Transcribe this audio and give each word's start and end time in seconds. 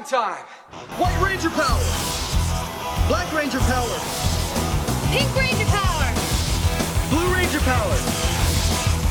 Morphin 0.00 0.18
time! 0.18 0.44
White 0.98 1.20
Ranger 1.22 1.50
power! 1.50 1.84
Black 3.08 3.32
Ranger 3.34 3.60
power! 3.60 3.98
Pink 5.10 5.34
Ranger 5.36 5.66
power! 5.66 6.14
Blue 7.10 7.34
Ranger 7.34 7.60
power! 7.60 7.96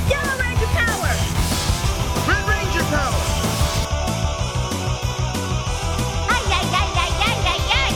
Yellow 0.10 0.38
Ranger 0.40 0.66
power! 0.74 1.14
Red 2.28 2.44
Ranger 2.50 2.84
power! 2.90 3.24
Ay, 6.30 6.44
ay, 6.58 6.66
ay, 6.74 6.90
ay, 6.96 7.12
ay, 7.28 7.38
ay, 7.46 7.62
ay! 7.74 7.94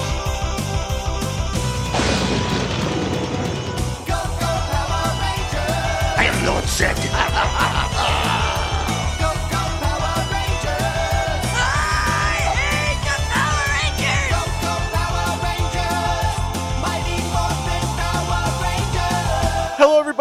I 6.18 6.24
am 6.26 6.46
Lord 6.46 6.66
Zed. 6.66 7.60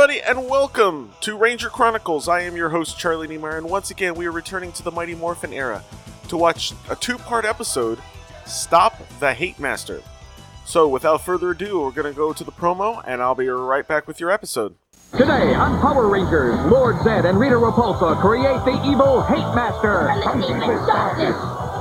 everybody, 0.02 0.29
and 0.29 0.51
welcome 0.51 1.12
to 1.20 1.37
Ranger 1.37 1.69
Chronicles. 1.69 2.27
I 2.27 2.41
am 2.41 2.56
your 2.56 2.70
host, 2.70 2.98
Charlie 2.98 3.29
Niemeyer, 3.29 3.56
and 3.56 3.70
once 3.70 3.92
again, 3.92 4.16
we 4.16 4.27
are 4.27 4.33
returning 4.33 4.73
to 4.73 4.83
the 4.83 4.91
Mighty 4.91 5.15
Morphin 5.15 5.52
era 5.52 5.84
to 6.27 6.37
watch 6.37 6.73
a 6.91 6.97
two 6.97 7.16
part 7.19 7.45
episode 7.45 8.01
Stop 8.45 9.01
the 9.20 9.33
Hate 9.33 9.61
Master. 9.61 10.02
So, 10.65 10.88
without 10.88 11.25
further 11.25 11.52
ado, 11.52 11.83
we're 11.83 11.92
going 11.92 12.12
to 12.12 12.16
go 12.16 12.33
to 12.33 12.42
the 12.42 12.51
promo, 12.51 13.01
and 13.06 13.23
I'll 13.23 13.37
be 13.37 13.47
right 13.47 13.87
back 13.87 14.09
with 14.09 14.19
your 14.19 14.33
episode. 14.33 14.75
Today 15.12 15.55
on 15.55 15.80
Power 15.80 16.09
Rangers, 16.09 16.59
Lord 16.66 17.00
Zed 17.05 17.25
and 17.25 17.39
Rita 17.39 17.55
Repulsa 17.55 18.20
create 18.20 18.64
the 18.64 18.84
evil 18.84 19.23
Hate 19.23 19.55
Master. 19.55 20.09
Unleashing 20.09 20.59
the 20.59 20.84
darkness 20.84 21.37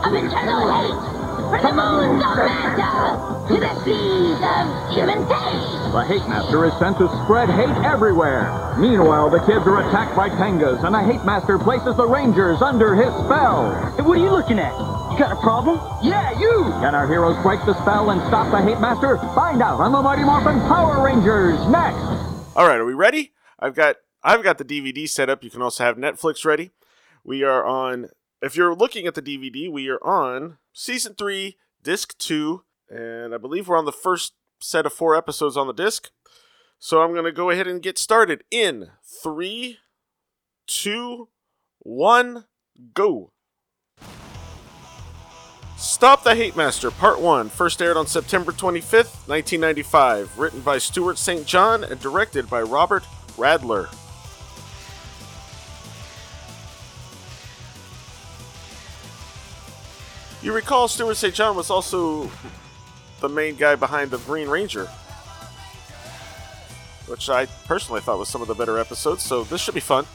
of 0.06 0.14
eternal 0.14 0.70
hate! 0.70 1.62
From 1.62 1.76
the 1.76 1.84
moons 1.84 2.24
of 2.24 2.38
Manta 2.38 3.48
to 3.48 3.60
the 3.60 3.84
seas 3.84 4.38
of 4.46 4.94
human 4.94 5.26
hate! 5.28 5.81
The 5.92 6.06
Hate 6.06 6.26
Master 6.26 6.64
is 6.64 6.72
sent 6.80 6.98
to 7.00 7.10
spread 7.26 7.50
hate 7.50 7.76
everywhere. 7.84 8.48
Meanwhile, 8.80 9.30
the 9.30 9.40
kids 9.40 9.68
are 9.68 9.86
attacked 9.86 10.16
by 10.16 10.30
Tengas, 10.30 10.86
and 10.86 10.96
the 10.96 11.04
Hate 11.04 11.26
Master 11.26 11.60
places 11.60 11.98
the 11.98 12.08
Rangers 12.08 12.62
under 12.62 12.96
his 12.96 13.12
spell. 13.26 13.76
Hey, 13.98 14.02
what 14.02 14.18
are 14.18 14.24
you 14.24 14.32
looking 14.32 14.58
at? 14.58 14.72
You 15.12 15.20
got 15.20 15.34
a 15.34 15.42
problem? 15.42 15.82
Yeah, 16.02 16.32
you! 16.40 16.64
Can 16.80 16.96
our 16.96 17.06
heroes 17.06 17.36
break 17.44 17.60
the 17.66 17.74
spell 17.82 18.12
and 18.12 18.22
stop 18.30 18.50
the 18.52 18.62
Hate 18.62 18.80
Master? 18.80 19.18
Find 19.36 19.62
out 19.62 19.82
on 19.82 19.92
the 19.92 20.02
Mighty 20.02 20.24
Morphin 20.24 20.62
Power 20.62 21.04
Rangers 21.04 21.60
next! 21.68 22.00
All 22.56 22.66
right, 22.66 22.80
are 22.80 22.86
we 22.86 22.94
ready? 22.94 23.34
I've 23.60 23.76
got 23.76 23.98
I've 24.24 24.44
got 24.44 24.60
the 24.60 24.64
DVD 24.64 25.10
set 25.10 25.30
up. 25.30 25.44
You 25.44 25.50
can 25.50 25.62
also 25.62 25.84
have 25.84 25.98
Netflix 25.98 26.46
ready. 26.46 26.72
We 27.26 27.44
are 27.44 27.66
on. 27.66 28.08
If 28.42 28.56
you're 28.56 28.74
looking 28.74 29.08
at 29.08 29.16
the 29.16 29.22
DVD, 29.22 29.70
we 29.70 29.90
are 29.90 30.02
on 30.02 30.58
season 30.72 31.16
three, 31.16 31.58
disc 31.84 32.18
two, 32.18 32.64
and 32.90 33.36
I 33.36 33.38
believe 33.38 33.68
we're 33.68 33.78
on 33.78 33.84
the 33.84 33.92
first 33.92 34.36
set 34.62 34.86
of 34.86 34.94
four 34.94 35.16
episodes 35.16 35.58
on 35.58 35.68
the 35.68 35.74
disc. 35.74 36.10
So 36.80 37.02
I'm 37.02 37.14
gonna 37.14 37.32
go 37.32 37.50
ahead 37.50 37.68
and 37.68 37.82
get 37.82 37.98
started 37.98 38.44
in 38.50 38.90
three, 39.04 39.78
two, 40.68 41.30
one, 41.80 42.46
go. 42.94 43.32
Stop 45.78 46.24
the 46.24 46.36
Hate 46.36 46.56
Master, 46.56 46.92
Part 46.92 47.20
1, 47.20 47.50
first 47.50 47.82
aired 47.82 47.98
on 47.98 48.06
September 48.06 48.52
25th, 48.52 49.28
1995, 49.28 50.38
written 50.38 50.62
by 50.62 50.78
Stewart 50.78 51.18
St. 51.18 51.46
John 51.48 51.84
and 51.84 52.00
directed 52.00 52.48
by 52.48 52.62
Robert 52.62 53.04
Radler. 53.36 53.92
You 60.44 60.54
recall 60.54 60.88
Stewart 60.88 61.18
St. 61.18 61.34
John 61.34 61.56
was 61.56 61.70
also 61.70 62.30
the 63.22 63.30
main 63.30 63.56
guy 63.56 63.76
behind 63.76 64.12
the 64.12 64.18
Green 64.20 64.50
Ranger, 64.50 64.88
which 67.08 67.30
I 67.30 67.46
personally 67.66 68.02
thought 68.02 68.20
was 68.20 68.30
some 68.30 68.42
of 68.42 68.48
the 68.48 68.56
better 68.56 68.78
episodes, 68.78 69.24
so 69.24 69.44
this 69.44 69.62
should 69.62 69.76
be 69.76 69.80
fun. 69.80 70.06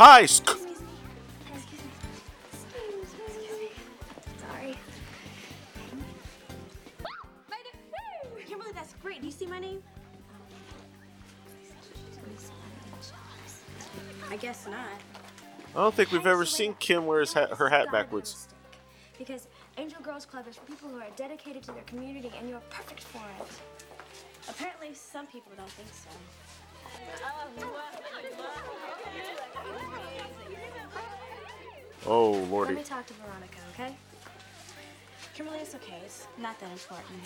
We're 0.00 0.06
at 0.06 0.12
high 0.12 0.26
school. 0.26 0.56
Sorry. 4.38 4.74
Kimberly, 8.48 8.72
that's 8.72 8.94
great. 9.02 9.20
Do 9.20 9.26
you 9.26 9.32
see 9.32 9.44
my 9.44 9.58
name? 9.58 9.82
I 14.30 14.36
guess 14.36 14.66
not. 14.66 14.78
I 15.74 15.82
don't 15.82 15.94
think 15.94 16.12
we've 16.12 16.26
ever 16.26 16.46
seen 16.46 16.72
Kim 16.78 17.04
wear 17.04 17.20
his 17.20 17.34
hat, 17.34 17.50
her 17.50 17.68
hat 17.68 17.92
backwards. 17.92 18.48
Because 19.18 19.48
Angel 19.76 20.00
Girls 20.00 20.24
Club 20.24 20.48
is 20.48 20.56
for 20.56 20.64
people 20.64 20.88
who 20.88 20.96
are 20.96 21.10
dedicated 21.14 21.62
to 21.64 21.72
their 21.72 21.82
community, 21.82 22.32
and 22.38 22.48
you're 22.48 22.62
perfect 22.70 23.02
for 23.02 23.18
it. 23.38 23.46
Apparently, 24.48 24.94
some 24.94 25.26
people 25.26 25.52
don't 25.58 25.68
think 25.68 25.90
so. 25.92 26.08
Oh, 27.22 28.79
Let 32.04 32.50
lordy. 32.50 32.74
Let 32.74 32.82
me 32.82 32.88
talk 32.88 33.06
to 33.06 33.14
Veronica, 33.14 33.58
okay? 33.74 33.94
Kimberly, 35.34 35.58
it's 35.58 35.74
okay. 35.74 36.00
It's 36.04 36.26
not 36.38 36.58
that 36.60 36.70
important. 36.72 37.20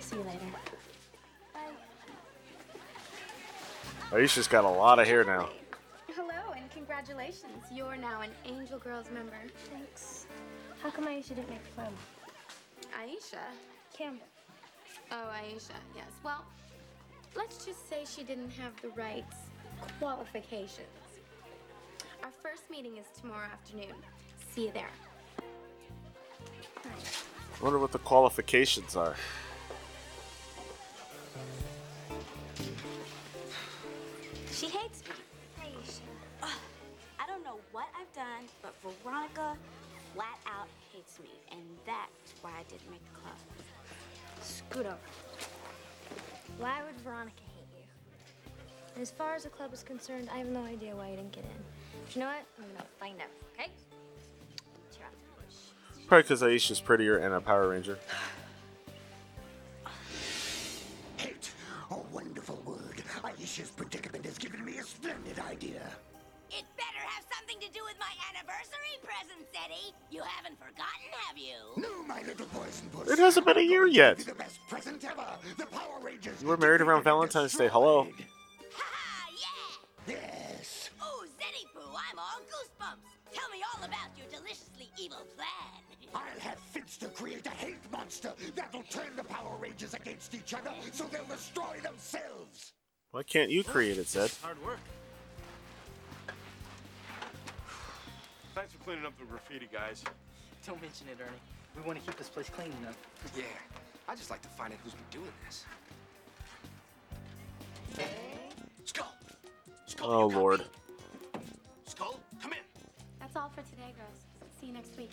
See 0.00 0.16
you 0.16 0.22
later. 0.22 0.38
Bye. 1.52 1.60
Aisha's 4.10 4.48
got 4.48 4.64
a 4.64 4.68
lot 4.68 4.98
of 4.98 5.06
hair 5.06 5.24
now. 5.24 5.48
Hello 6.08 6.52
and 6.56 6.70
congratulations. 6.70 7.64
You're 7.72 7.96
now 7.96 8.22
an 8.22 8.30
Angel 8.44 8.78
Girls 8.78 9.10
member. 9.12 9.36
Thanks. 9.72 10.26
How 10.82 10.90
come 10.90 11.06
Aisha 11.06 11.28
didn't 11.28 11.50
make 11.50 11.62
the 11.64 11.82
promo? 11.82 11.92
Aisha? 13.02 13.42
Campbell. 13.96 14.26
Oh, 15.10 15.28
Aisha, 15.34 15.76
yes. 15.94 16.06
Well, 16.22 16.44
let's 17.36 17.64
just 17.64 17.88
say 17.88 18.04
she 18.04 18.22
didn't 18.24 18.50
have 18.50 18.72
the 18.80 18.88
right 18.90 19.24
qualifications. 19.98 21.03
Our 22.24 22.30
first 22.30 22.70
meeting 22.70 22.96
is 22.96 23.04
tomorrow 23.20 23.48
afternoon. 23.52 23.92
See 24.54 24.64
you 24.64 24.72
there. 24.72 24.88
I 26.82 27.62
wonder 27.62 27.78
what 27.78 27.92
the 27.92 27.98
qualifications 27.98 28.96
are. 28.96 29.14
She 34.50 34.68
hates 34.68 35.02
me. 35.02 35.10
Aisha. 35.60 36.00
I 37.20 37.26
don't 37.26 37.44
know 37.44 37.58
what 37.72 37.88
I've 38.00 38.10
done, 38.14 38.48
but 38.62 38.74
Veronica 38.82 39.58
flat 40.14 40.38
out 40.46 40.68
hates 40.94 41.18
me. 41.20 41.28
And 41.52 41.60
that's 41.84 42.40
why 42.40 42.52
I 42.58 42.62
didn't 42.70 42.90
make 42.90 43.04
the 43.04 43.20
club. 43.20 43.36
Scoot 44.40 44.86
over. 44.86 44.96
Why 46.56 46.82
would 46.86 46.98
Veronica 47.02 47.42
hate 47.54 47.68
you? 47.76 49.02
As 49.02 49.10
far 49.10 49.34
as 49.34 49.42
the 49.42 49.50
club 49.50 49.74
is 49.74 49.82
concerned, 49.82 50.30
I 50.32 50.38
have 50.38 50.48
no 50.48 50.64
idea 50.64 50.96
why 50.96 51.10
you 51.10 51.16
didn't 51.16 51.32
get 51.32 51.44
in. 51.44 51.83
But 52.04 52.14
you 52.14 52.20
know 52.20 52.26
what? 52.26 52.44
I'm 52.58 52.72
gonna 52.72 52.84
find 53.00 53.20
out, 53.20 53.28
okay? 53.54 53.70
Cheer 54.94 55.06
out. 55.06 55.12
Probably 56.06 56.22
because 56.22 56.42
Aisha's 56.42 56.80
prettier 56.80 57.16
and 57.18 57.34
a 57.34 57.40
Power 57.40 57.68
Ranger. 57.68 57.98
Hate, 61.16 61.50
a 61.90 61.96
wonderful 62.12 62.60
word. 62.66 63.02
Aisha's 63.22 63.70
predicament 63.70 64.24
has 64.26 64.36
given 64.38 64.64
me 64.64 64.78
a 64.78 64.82
splendid 64.82 65.38
idea. 65.38 65.80
It 66.50 66.64
better 66.76 67.04
have 67.06 67.24
something 67.36 67.58
to 67.58 67.72
do 67.72 67.82
with 67.84 67.96
my 67.98 68.12
anniversary 68.30 69.00
present, 69.02 69.48
Eddie. 69.64 69.94
You 70.10 70.22
haven't 70.22 70.58
forgotten, 70.58 71.10
have 71.26 71.38
you? 71.38 71.82
No, 71.82 72.02
my 72.04 72.22
little 72.22 72.46
poison 72.46 72.88
puss. 72.92 73.10
It 73.10 73.18
hasn't 73.18 73.46
been 73.46 73.58
a 73.58 73.62
year 73.62 73.86
yet. 73.86 74.18
The 74.18 74.34
best 74.34 74.60
present 74.68 75.02
ever. 75.04 75.26
The 75.56 75.66
Power 75.66 76.00
Rangers. 76.02 76.42
You 76.42 76.48
were 76.48 76.58
married 76.58 76.82
around 76.82 77.02
Valentine's 77.02 77.54
Day. 77.54 77.68
Hello. 77.68 78.06
Evil 85.04 85.18
plan. 85.36 85.82
I'll 86.14 86.40
have 86.40 86.58
Finster 86.58 87.08
create 87.08 87.46
a 87.46 87.50
hate 87.50 87.90
monster 87.90 88.32
that'll 88.54 88.82
turn 88.84 89.16
the 89.16 89.24
Power 89.24 89.56
Rangers 89.60 89.94
against 89.94 90.34
each 90.34 90.54
other 90.54 90.70
so 90.92 91.04
they'll 91.04 91.24
destroy 91.24 91.76
themselves. 91.82 92.72
Why 93.10 93.22
can't 93.24 93.50
you 93.50 93.64
create 93.64 93.98
it, 93.98 94.08
Zed? 94.08 94.30
Hard 94.42 94.62
work. 94.64 94.78
Thanks 98.54 98.72
for 98.72 98.78
cleaning 98.84 99.04
up 99.04 99.18
the 99.18 99.24
graffiti, 99.24 99.68
guys. 99.72 100.04
Don't 100.66 100.80
mention 100.80 101.08
it, 101.08 101.18
Ernie. 101.20 101.32
We 101.76 101.82
want 101.82 101.98
to 101.98 102.04
keep 102.06 102.16
this 102.16 102.28
place 102.28 102.48
clean 102.48 102.72
enough. 102.80 102.96
Yeah, 103.36 103.42
I 104.08 104.14
just 104.14 104.30
like 104.30 104.42
to 104.42 104.48
find 104.48 104.72
out 104.72 104.78
who's 104.84 104.94
been 104.94 105.02
doing 105.10 105.32
this. 105.44 105.64
Skull! 108.84 109.12
Skull, 109.86 110.10
Oh 110.10 110.28
you 110.28 110.34
got 110.34 110.40
lord. 110.40 110.60
me? 110.60 110.66
Skull, 111.86 112.20
come 112.40 112.52
in. 112.52 112.58
That's 113.20 113.34
all 113.36 113.48
for 113.48 113.62
today, 113.62 113.92
girls. 113.96 114.23
See 114.64 114.68
you 114.68 114.76
next 114.76 114.96
week. 114.96 115.10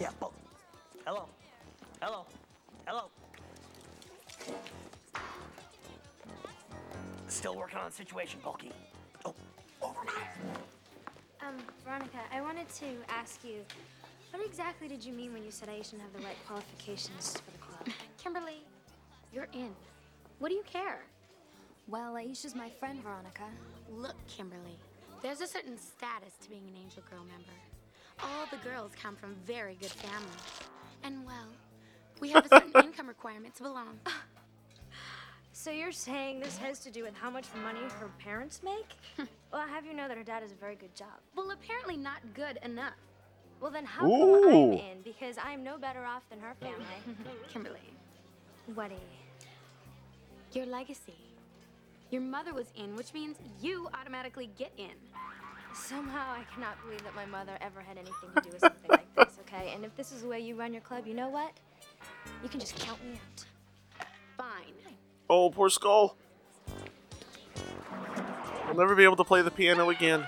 Yeah, 0.00 0.10
oh. 0.20 0.32
Hello. 1.06 1.28
Hello. 2.02 2.26
Hello. 2.84 3.02
Still 7.28 7.54
working 7.54 7.78
on 7.78 7.88
the 7.88 7.94
situation, 7.94 8.40
Bulky. 8.42 8.72
Oh, 9.24 9.32
over 9.80 10.00
my. 10.04 11.46
Um, 11.46 11.54
Veronica, 11.84 12.18
I 12.32 12.40
wanted 12.40 12.68
to 12.80 12.86
ask 13.08 13.44
you, 13.44 13.60
what 14.32 14.44
exactly 14.44 14.88
did 14.88 15.04
you 15.04 15.12
mean 15.12 15.32
when 15.32 15.44
you 15.44 15.52
said 15.52 15.68
I 15.68 15.80
shouldn't 15.82 16.02
have 16.02 16.12
the 16.14 16.26
right 16.26 16.46
qualifications 16.48 17.34
for 17.34 17.52
the 17.52 17.58
club? 17.58 17.96
Kimberly, 18.18 18.64
you're 19.32 19.48
in. 19.52 19.70
What 20.40 20.48
do 20.48 20.56
you 20.56 20.64
care? 20.64 21.04
Well, 21.86 22.14
Aisha's 22.14 22.56
my 22.56 22.70
friend, 22.70 23.00
Veronica. 23.04 23.44
Look, 23.88 24.16
Kimberly, 24.26 24.78
there's 25.24 25.40
a 25.40 25.46
certain 25.46 25.78
status 25.78 26.34
to 26.42 26.50
being 26.50 26.68
an 26.68 26.74
Angel 26.76 27.02
Girl 27.10 27.24
member. 27.24 27.56
All 28.22 28.44
the 28.50 28.58
girls 28.58 28.92
come 29.02 29.16
from 29.16 29.34
very 29.46 29.74
good 29.80 29.90
families. 29.90 30.28
And, 31.02 31.24
well, 31.24 31.48
we 32.20 32.28
have 32.28 32.44
a 32.44 32.48
certain 32.50 32.72
income 32.84 33.08
requirement 33.08 33.56
to 33.56 33.62
belong. 33.64 33.98
So 35.56 35.70
you're 35.70 35.92
saying 35.92 36.40
this 36.40 36.58
has 36.58 36.80
to 36.80 36.90
do 36.90 37.04
with 37.04 37.14
how 37.14 37.30
much 37.30 37.46
money 37.62 37.78
her 38.00 38.10
parents 38.18 38.60
make? 38.62 38.88
well, 39.52 39.62
I 39.62 39.68
have 39.68 39.86
you 39.86 39.94
know 39.94 40.08
that 40.08 40.16
her 40.16 40.24
dad 40.24 40.42
has 40.42 40.50
a 40.50 40.56
very 40.56 40.74
good 40.74 40.94
job. 40.96 41.14
Well, 41.36 41.52
apparently 41.52 41.96
not 41.96 42.18
good 42.34 42.58
enough. 42.64 42.94
Well, 43.60 43.70
then 43.70 43.84
how 43.84 44.00
come 44.00 44.48
I'm 44.48 44.72
in? 44.72 45.00
Because 45.04 45.36
I'm 45.42 45.62
no 45.62 45.78
better 45.78 46.04
off 46.04 46.28
than 46.28 46.40
her 46.40 46.54
family. 46.60 46.84
Kimberly, 47.48 47.78
What 48.74 48.90
your 50.52 50.66
legacy. 50.66 51.23
Your 52.14 52.22
mother 52.22 52.54
was 52.54 52.68
in, 52.76 52.94
which 52.94 53.12
means 53.12 53.38
you 53.60 53.88
automatically 53.92 54.48
get 54.56 54.70
in. 54.76 54.92
Somehow 55.74 56.30
I 56.30 56.44
cannot 56.54 56.80
believe 56.84 57.02
that 57.02 57.12
my 57.16 57.26
mother 57.26 57.58
ever 57.60 57.80
had 57.80 57.98
anything 57.98 58.30
to 58.36 58.40
do 58.40 58.50
with 58.50 58.60
something 58.60 58.88
like 58.88 59.12
this, 59.16 59.36
okay? 59.40 59.72
And 59.74 59.84
if 59.84 59.96
this 59.96 60.12
is 60.12 60.22
the 60.22 60.28
way 60.28 60.38
you 60.38 60.54
run 60.54 60.72
your 60.72 60.80
club, 60.82 61.08
you 61.08 61.14
know 61.14 61.28
what? 61.28 61.50
You 62.40 62.48
can 62.48 62.60
just 62.60 62.78
count 62.78 63.04
me 63.04 63.14
out. 63.14 63.44
Fine. 64.36 64.94
Oh, 65.28 65.50
poor 65.50 65.68
Skull. 65.68 66.14
I'll 68.66 68.76
never 68.76 68.94
be 68.94 69.02
able 69.02 69.16
to 69.16 69.24
play 69.24 69.42
the 69.42 69.50
piano 69.50 69.90
again. 69.90 70.24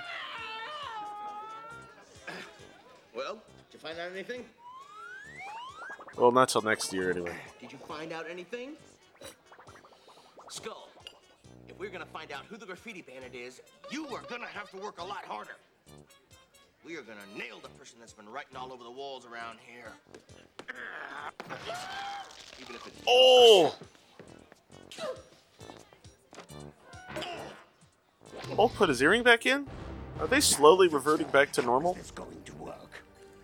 Well, 3.15 3.35
did 3.71 3.75
you 3.75 3.79
find 3.79 3.97
out 4.01 4.11
anything? 4.11 4.45
Well, 6.17 6.33
not 6.33 6.49
till 6.49 6.63
next 6.63 6.93
year 6.93 7.13
anyway. 7.13 7.37
Did 7.61 7.71
you 7.71 7.79
find 7.79 8.13
out 8.13 8.27
anything? 8.29 8.73
Skull, 10.49 10.86
if 11.77 11.81
we're 11.81 11.91
gonna 11.91 12.07
find 12.07 12.33
out 12.33 12.47
who 12.49 12.57
the 12.57 12.65
graffiti 12.65 13.03
bandit 13.03 13.35
is, 13.35 13.61
you 13.91 14.07
are 14.09 14.23
gonna 14.31 14.47
have 14.47 14.71
to 14.71 14.79
work 14.79 14.99
a 14.99 15.05
lot 15.05 15.25
harder. 15.27 15.57
We 16.85 16.97
are 16.97 17.03
gonna 17.03 17.19
nail 17.37 17.59
the 17.63 17.69
person 17.71 17.99
that's 18.01 18.15
been 18.15 18.29
writing 18.31 18.57
all 18.57 18.73
over 18.73 18.83
the 18.83 18.91
walls 18.91 19.27
around 19.27 19.59
here. 19.67 19.93
Even 22.61 22.75
if 22.75 22.87
it's 22.87 23.03
Oh! 23.07 23.75
Oh, 28.59 28.69
put 28.69 28.89
his 28.89 29.03
earring 29.03 29.23
back 29.23 29.45
in? 29.45 29.67
Are 30.19 30.27
they 30.27 30.41
slowly 30.41 30.89
reverting 30.89 31.27
back 31.27 31.53
to 31.53 31.63
normal? 31.63 31.95
It's 32.01 32.11
going 32.11 32.43
to 32.47 32.55
work. 32.55 32.91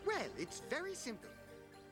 Well, 0.07 0.17
it's 0.39 0.63
very 0.71 0.95
simple. 0.95 1.29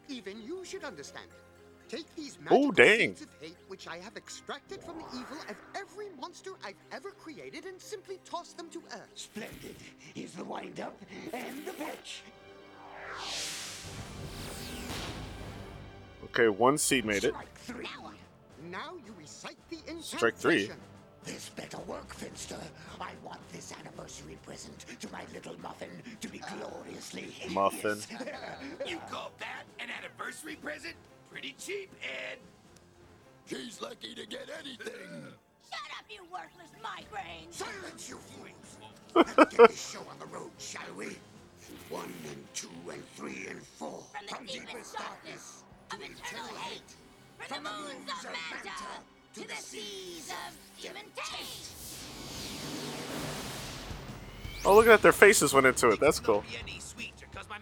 Even 0.09 0.41
you 0.43 0.65
should 0.65 0.85
understand 0.85 1.27
it. 1.31 1.50
Take 1.91 2.15
these 2.15 2.39
Oh, 2.49 2.69
magical 2.69 2.73
dang. 2.73 2.99
seeds 3.17 3.23
of 3.23 3.29
hate, 3.41 3.57
which 3.67 3.89
I 3.89 3.97
have 3.99 4.17
extracted 4.17 4.81
from 4.83 4.99
the 4.99 5.07
evil 5.19 5.39
of 5.49 5.57
every 5.75 6.07
monster 6.21 6.51
I've 6.65 6.77
ever 6.93 7.11
created, 7.11 7.65
and 7.67 7.81
simply 7.81 8.21
toss 8.25 8.53
them 8.53 8.69
to 8.71 8.79
Earth. 8.93 9.09
Splendid. 9.17 9.75
Here's 10.15 10.33
the 10.33 10.45
wind 10.45 10.79
up 10.79 10.97
and 11.33 11.67
the 11.67 11.73
pitch. 11.73 12.23
Okay, 16.27 16.49
one 16.49 16.79
seed 16.79 17.05
made 17.05 17.25
it. 17.25 17.35
Strike 17.35 17.55
three. 17.59 17.89
Now 18.71 18.93
you 19.05 19.13
recite 19.19 19.57
the 19.69 19.79
incantation. 19.79 20.03
Strike 20.19 20.37
three. 20.37 20.71
This 21.25 21.49
better 21.51 21.79
work, 21.87 22.15
Finster. 22.15 22.57
I 23.01 23.11
want 23.25 23.41
this 23.53 23.73
anniversary 23.79 24.39
present 24.47 24.87
to 25.01 25.11
my 25.13 25.23
little 25.35 25.59
muffin 25.61 25.91
to 26.21 26.29
be 26.29 26.39
gloriously 26.39 27.23
hideous. 27.23 27.53
Muffin. 27.53 27.99
You 28.87 28.99
call 29.11 29.33
that 29.41 29.65
an 29.81 29.89
anniversary 29.99 30.57
present? 30.57 30.95
Pretty 31.31 31.55
cheap, 31.59 31.91
Ed. 32.03 32.39
He's 33.47 33.81
lucky 33.81 34.15
to 34.15 34.27
get 34.27 34.49
anything. 34.59 34.93
Shut 35.71 35.91
up, 35.97 36.05
you 36.09 36.23
worthless 36.33 36.71
migraine! 36.83 37.51
Silence, 37.51 38.09
you 38.09 38.17
fools! 38.17 38.77
Let's 39.37 39.55
get 39.57 39.69
this 39.69 39.91
show 39.93 40.01
on 40.01 40.19
the 40.19 40.27
road, 40.27 40.51
shall 40.59 40.83
we? 40.97 41.17
One 41.89 42.13
and 42.29 42.45
two 42.55 42.69
and 42.91 43.05
three 43.17 43.47
and 43.49 43.63
four. 43.63 44.03
From 44.13 44.45
the 44.47 44.53
deepest 44.53 44.97
darkness 44.97 45.63
of 45.93 45.99
eternal 46.01 46.47
hate, 46.57 46.83
from 47.39 47.63
the 47.63 47.71
moons 47.71 48.11
of 48.11 48.25
Manta 48.25 49.03
to 49.35 49.49
the 49.49 49.55
seas 49.55 50.31
of 50.31 50.57
human 50.77 51.05
taste. 51.15 51.73
Oh, 54.65 54.75
look 54.75 54.87
at 54.87 54.91
that. 54.91 55.03
Their 55.03 55.13
faces 55.13 55.55
went 55.55 55.67
into 55.67 55.89
it. 55.91 56.01
That's 56.01 56.21
cool. 56.21 56.45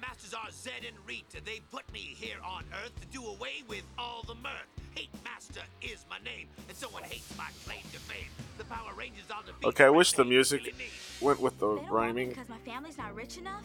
Masters 0.01 0.35
are 0.35 0.51
Zed 0.51 0.85
and 0.87 0.97
Rita. 1.07 1.43
They 1.45 1.61
put 1.71 1.91
me 1.93 2.01
here 2.17 2.37
on 2.45 2.65
Earth 2.85 2.93
to 3.01 3.07
do 3.09 3.25
away 3.27 3.63
with 3.69 3.83
all 3.99 4.23
the 4.27 4.35
mirth. 4.35 4.53
Hate 4.95 5.11
Master 5.25 5.61
is 5.83 6.05
my 6.11 6.19
name, 6.25 6.49
and 6.69 6.77
someone 6.77 7.03
hates 7.05 7.37
my 7.37 7.49
claim 7.65 7.83
to 7.93 7.99
fame. 8.01 8.27
The 8.57 8.65
Power 8.65 8.93
Rangers 8.97 9.25
are 9.31 9.43
the 9.45 9.69
Okay, 9.69 9.85
I 9.85 9.91
wish 9.91 10.13
the 10.13 10.25
music 10.25 10.75
went 11.21 11.41
with 11.41 11.59
the 11.59 11.75
They 11.77 11.81
don't 11.83 11.91
rhyming. 11.91 12.29
because 12.31 12.49
my 12.49 12.59
family's 12.59 12.99
not 12.99 13.15
rich 13.15 13.39
enough. 13.39 13.65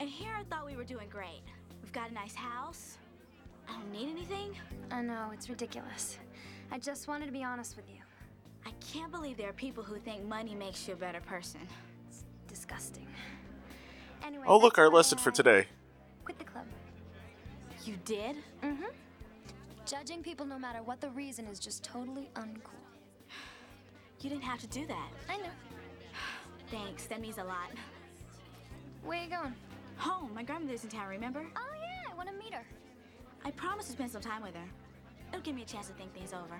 And 0.00 0.08
here 0.08 0.32
I 0.38 0.42
thought 0.44 0.66
we 0.66 0.76
were 0.76 0.84
doing 0.84 1.08
great. 1.08 1.42
We've 1.82 1.92
got 1.92 2.10
a 2.10 2.14
nice 2.14 2.34
house. 2.34 2.98
I 3.68 3.72
don't 3.72 3.90
need 3.92 4.10
anything. 4.10 4.54
I 4.90 5.00
know, 5.00 5.30
it's 5.32 5.48
ridiculous. 5.48 6.18
I 6.70 6.78
just 6.78 7.08
wanted 7.08 7.26
to 7.26 7.32
be 7.32 7.42
honest 7.44 7.76
with 7.76 7.88
you. 7.88 8.00
I 8.66 8.72
can't 8.92 9.12
believe 9.12 9.36
there 9.36 9.48
are 9.48 9.52
people 9.54 9.82
who 9.82 9.96
think 9.98 10.24
money 10.26 10.54
makes 10.54 10.86
you 10.88 10.94
a 10.94 10.96
better 10.96 11.20
person. 11.20 11.60
It's 12.08 12.24
disgusting. 12.48 13.06
Anyway, 14.24 14.44
Oh, 14.46 14.58
look, 14.58 14.78
our 14.78 14.90
why 14.90 14.96
lesson 14.98 15.18
for 15.18 15.30
today. 15.30 15.66
Quit 16.24 16.38
the 16.38 16.44
club. 16.44 16.64
You 17.84 17.96
did? 18.04 18.36
Mm-hmm. 18.62 18.84
Judging 19.86 20.22
people 20.22 20.46
no 20.46 20.58
matter 20.58 20.82
what 20.82 21.00
the 21.00 21.10
reason 21.10 21.46
is 21.46 21.58
just 21.58 21.84
totally 21.84 22.30
uncool. 22.34 22.70
You 24.20 24.30
didn't 24.30 24.44
have 24.44 24.60
to 24.60 24.66
do 24.66 24.86
that. 24.86 25.08
I 25.28 25.36
know. 25.36 25.52
Thanks, 26.70 27.04
that 27.06 27.20
means 27.20 27.36
a 27.36 27.44
lot. 27.44 27.70
Where 29.04 29.22
you 29.22 29.28
going? 29.28 29.54
Home, 29.98 30.32
my 30.34 30.42
grandmother's 30.42 30.82
in 30.84 30.90
town, 30.90 31.08
remember? 31.08 31.44
Oh 31.56 31.74
yeah, 31.78 32.10
I 32.10 32.14
want 32.16 32.30
to 32.30 32.34
meet 32.34 32.54
her. 32.54 32.64
I 33.44 33.50
promise 33.50 33.86
to 33.86 33.92
spend 33.92 34.10
some 34.10 34.22
time 34.22 34.42
with 34.42 34.54
her. 34.54 34.66
It'll 35.28 35.42
give 35.42 35.54
me 35.54 35.62
a 35.62 35.66
chance 35.66 35.88
to 35.88 35.92
think 35.92 36.14
things 36.14 36.32
over. 36.32 36.58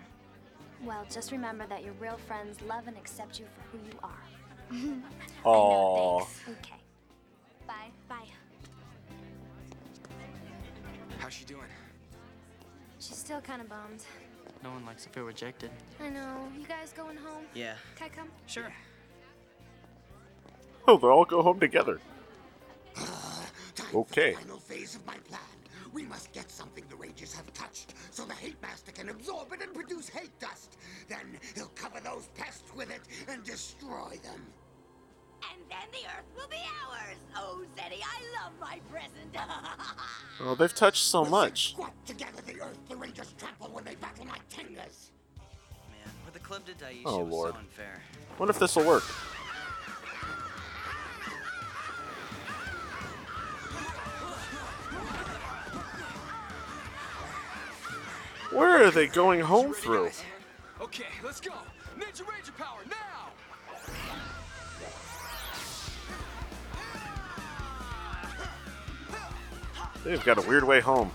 Well, 0.84 1.06
just 1.10 1.32
remember 1.32 1.66
that 1.68 1.82
your 1.82 1.94
real 1.94 2.18
friends 2.28 2.58
love 2.68 2.86
and 2.86 2.96
accept 2.98 3.40
you 3.40 3.46
for 3.46 3.78
who 3.78 3.84
you 3.86 3.98
are. 4.02 5.00
Aww. 5.46 6.26
Okay. 6.50 6.83
How's 11.34 11.40
she 11.40 11.46
doing? 11.46 11.66
She's 13.00 13.16
still 13.16 13.40
kind 13.40 13.60
of 13.60 13.68
bummed. 13.68 14.04
No 14.62 14.70
one 14.70 14.86
likes 14.86 15.02
to 15.02 15.08
feel 15.08 15.24
rejected. 15.24 15.70
I 16.00 16.08
know. 16.08 16.46
You 16.56 16.64
guys 16.64 16.92
going 16.92 17.16
home? 17.16 17.42
Yeah. 17.54 17.74
Can 17.96 18.06
I 18.06 18.08
come? 18.08 18.28
Sure. 18.46 18.72
Oh, 20.86 20.96
they'll 20.96 21.10
all 21.10 21.24
go 21.24 21.42
home 21.42 21.58
together. 21.58 21.98
Okay. 23.92 24.32
The 24.32 24.38
final 24.38 24.58
phase 24.58 24.94
of 24.96 25.06
my 25.06 25.16
plan. 25.28 25.40
We 25.92 26.04
must 26.04 26.32
get 26.32 26.50
something 26.50 26.84
the 26.88 26.96
Rangers 26.96 27.32
have 27.34 27.52
touched, 27.52 27.94
so 28.10 28.24
the 28.24 28.34
Hate 28.34 28.60
Master 28.60 28.90
can 28.90 29.08
absorb 29.08 29.52
it 29.52 29.62
and 29.62 29.72
produce 29.72 30.08
hate 30.08 30.36
dust. 30.40 30.76
Then 31.08 31.38
he'll 31.54 31.70
cover 31.76 32.00
those 32.00 32.28
pests 32.34 32.74
with 32.74 32.90
it 32.90 33.02
and 33.28 33.44
destroy 33.44 34.18
them. 34.24 34.46
And 35.50 35.60
then 35.68 35.88
the 35.92 36.06
Earth 36.08 36.24
will 36.36 36.48
be 36.48 36.56
ours. 36.88 37.16
Oh, 37.36 37.62
Zeddy, 37.76 38.00
I 38.02 38.42
love 38.42 38.52
my 38.60 38.78
present. 38.90 39.36
Oh, 40.40 40.56
they've 40.56 40.74
touched 40.74 41.04
so 41.04 41.22
We'll 41.22 41.30
much. 41.30 41.76
Squatt 41.76 41.92
together 42.04 42.42
the 42.44 42.60
Earth 42.60 42.76
the 42.88 42.96
Rangers 42.96 43.32
trample 43.38 43.68
when 43.68 43.84
they 43.84 43.94
battle 43.94 44.24
my 44.26 44.38
Tengas. 44.52 45.10
Man, 45.88 46.12
what 46.24 46.32
the 46.34 46.40
club 46.40 46.64
did 46.66 46.76
to 46.80 46.86
Aisha 46.86 47.02
Oh, 47.06 47.18
was 47.22 47.32
Lord. 47.32 47.52
so 47.54 47.58
unfair. 47.60 48.02
Wonder 48.38 48.50
if 48.50 48.58
this 48.58 48.74
will 48.74 48.84
work. 48.84 49.04
Where 58.50 58.84
are 58.84 58.90
they 58.90 59.06
going 59.06 59.40
home 59.40 59.72
through? 59.72 60.10
Okay, 60.80 61.06
let's 61.24 61.40
go. 61.40 61.52
Ninja 61.98 62.26
Ranger 62.28 62.52
power 62.52 62.80
now! 62.88 63.13
They've 70.04 70.22
got 70.22 70.36
a 70.36 70.46
weird 70.46 70.64
way 70.64 70.80
home. 70.80 71.10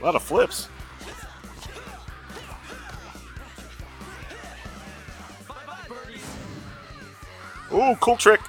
A 0.00 0.04
lot 0.04 0.14
of 0.14 0.22
flips. 0.22 0.68
Ooh, 7.72 7.96
cool 8.00 8.16
trick. 8.16 8.40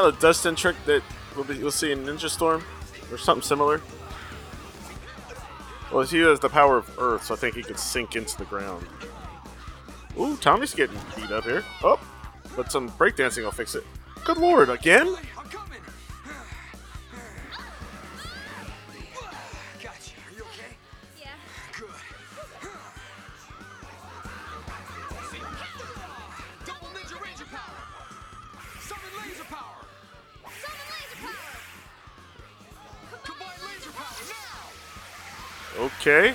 Isn't 0.00 0.12
that 0.12 0.18
a 0.18 0.20
Dustin 0.22 0.54
trick 0.54 0.76
that 0.86 1.02
we'll, 1.36 1.44
be, 1.44 1.58
we'll 1.58 1.70
see 1.70 1.92
in 1.92 2.06
Ninja 2.06 2.30
Storm? 2.30 2.64
Or 3.12 3.18
something 3.18 3.42
similar? 3.42 3.82
Well, 5.92 6.04
he 6.04 6.20
has 6.20 6.40
the 6.40 6.48
power 6.48 6.78
of 6.78 6.90
Earth, 6.98 7.24
so 7.24 7.34
I 7.34 7.36
think 7.36 7.54
he 7.54 7.62
could 7.62 7.78
sink 7.78 8.16
into 8.16 8.38
the 8.38 8.46
ground. 8.46 8.86
Ooh, 10.18 10.38
Tommy's 10.38 10.74
getting 10.74 10.96
beat 11.16 11.30
up 11.30 11.44
here. 11.44 11.64
Oh, 11.82 12.00
but 12.56 12.72
some 12.72 12.88
breakdancing 12.92 13.42
will 13.42 13.50
fix 13.50 13.74
it. 13.74 13.84
Good 14.24 14.38
lord, 14.38 14.70
again? 14.70 15.16
Okay. 36.10 36.34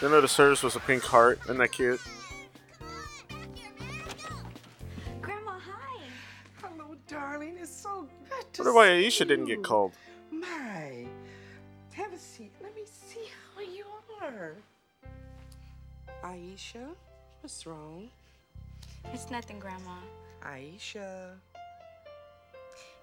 Didn't 0.00 0.10
notice 0.10 0.36
hers 0.36 0.64
was 0.64 0.74
a 0.74 0.80
pink 0.80 1.04
heart. 1.04 1.38
Isn't 1.44 1.58
that 1.58 1.70
cute? 1.70 2.00
Grandma, 5.20 5.52
hi. 5.52 6.02
Hello, 6.60 6.96
darling. 7.06 7.56
It's 7.60 7.70
so 7.70 8.08
good 8.28 8.52
to 8.54 8.62
Wonder 8.62 8.74
why 8.74 8.86
see 9.00 9.06
Aisha 9.06 9.28
didn't 9.28 9.44
get 9.44 9.58
you. 9.58 9.62
called. 9.62 9.92
My. 10.32 11.06
Have 11.92 12.12
a 12.12 12.18
seat. 12.18 12.50
Let 12.60 12.74
me 12.74 12.82
see 12.84 13.28
how 13.54 13.60
you 13.62 13.84
are. 14.20 14.56
Aisha, 16.24 16.84
what's 17.42 17.64
wrong? 17.64 18.08
It's 19.12 19.30
nothing, 19.30 19.60
Grandma. 19.60 19.98
Aisha. 20.42 21.34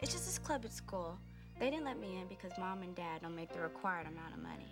It's 0.02 0.12
just 0.12 0.26
this 0.26 0.38
club 0.38 0.66
at 0.66 0.74
school. 0.74 1.18
They 1.60 1.70
didn't 1.70 1.86
let 1.86 2.00
me 2.00 2.20
in 2.20 2.28
because 2.28 2.52
Mom 2.60 2.82
and 2.84 2.96
Dad 2.96 3.22
don't 3.22 3.36
make 3.36 3.54
the 3.54 3.62
required 3.62 4.08
amount 4.08 4.34
of 4.34 4.42
money. 4.42 4.68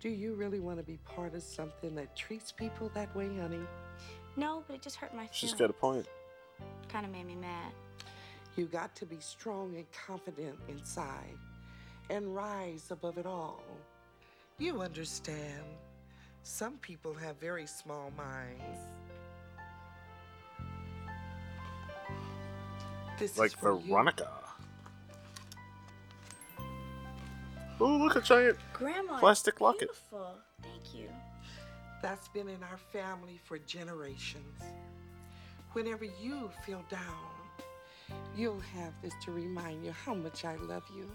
Do 0.00 0.08
you 0.08 0.34
really 0.34 0.60
want 0.60 0.78
to 0.78 0.82
be 0.84 0.98
part 1.04 1.34
of 1.34 1.42
something 1.42 1.94
that 1.94 2.14
treats 2.16 2.52
people 2.52 2.90
that 2.94 3.14
way, 3.16 3.28
honey? 3.38 3.60
No, 4.36 4.62
but 4.66 4.74
it 4.74 4.82
just 4.82 4.96
hurt 4.96 5.12
my 5.12 5.26
feelings. 5.26 5.36
She's 5.36 5.54
got 5.54 5.70
a 5.70 5.74
point. 5.74 6.06
Kind 6.88 7.06
of 7.06 7.12
made 7.12 7.26
me 7.26 7.34
mad. 7.34 7.72
You 8.56 8.66
got 8.66 8.94
to 8.96 9.06
be 9.06 9.16
strong 9.20 9.74
and 9.76 9.86
confident 9.92 10.58
inside 10.68 11.38
and 12.10 12.34
rise 12.34 12.90
above 12.90 13.16
it 13.16 13.26
all. 13.26 13.62
You 14.58 14.82
understand. 14.82 15.64
Some 16.42 16.76
people 16.78 17.14
have 17.14 17.36
very 17.40 17.66
small 17.66 18.12
minds. 18.16 18.80
This 23.18 23.38
Like 23.38 23.52
is 23.52 23.54
for 23.54 23.78
you. 23.80 23.86
Veronica. 23.88 24.28
Ooh, 27.82 27.98
look, 27.98 28.14
a 28.14 28.20
giant 28.20 28.58
Grandma, 28.72 29.18
plastic 29.18 29.60
locket. 29.60 29.88
Beautiful. 29.88 30.36
Thank 30.62 30.94
you. 30.94 31.08
That's 32.00 32.28
been 32.28 32.48
in 32.48 32.62
our 32.62 32.78
family 32.92 33.40
for 33.42 33.58
generations. 33.58 34.62
Whenever 35.72 36.04
you 36.04 36.48
feel 36.64 36.84
down, 36.88 37.00
you'll 38.36 38.60
have 38.60 38.92
this 39.02 39.14
to 39.24 39.32
remind 39.32 39.84
you 39.84 39.90
how 39.90 40.14
much 40.14 40.44
I 40.44 40.54
love 40.56 40.84
you. 40.94 41.10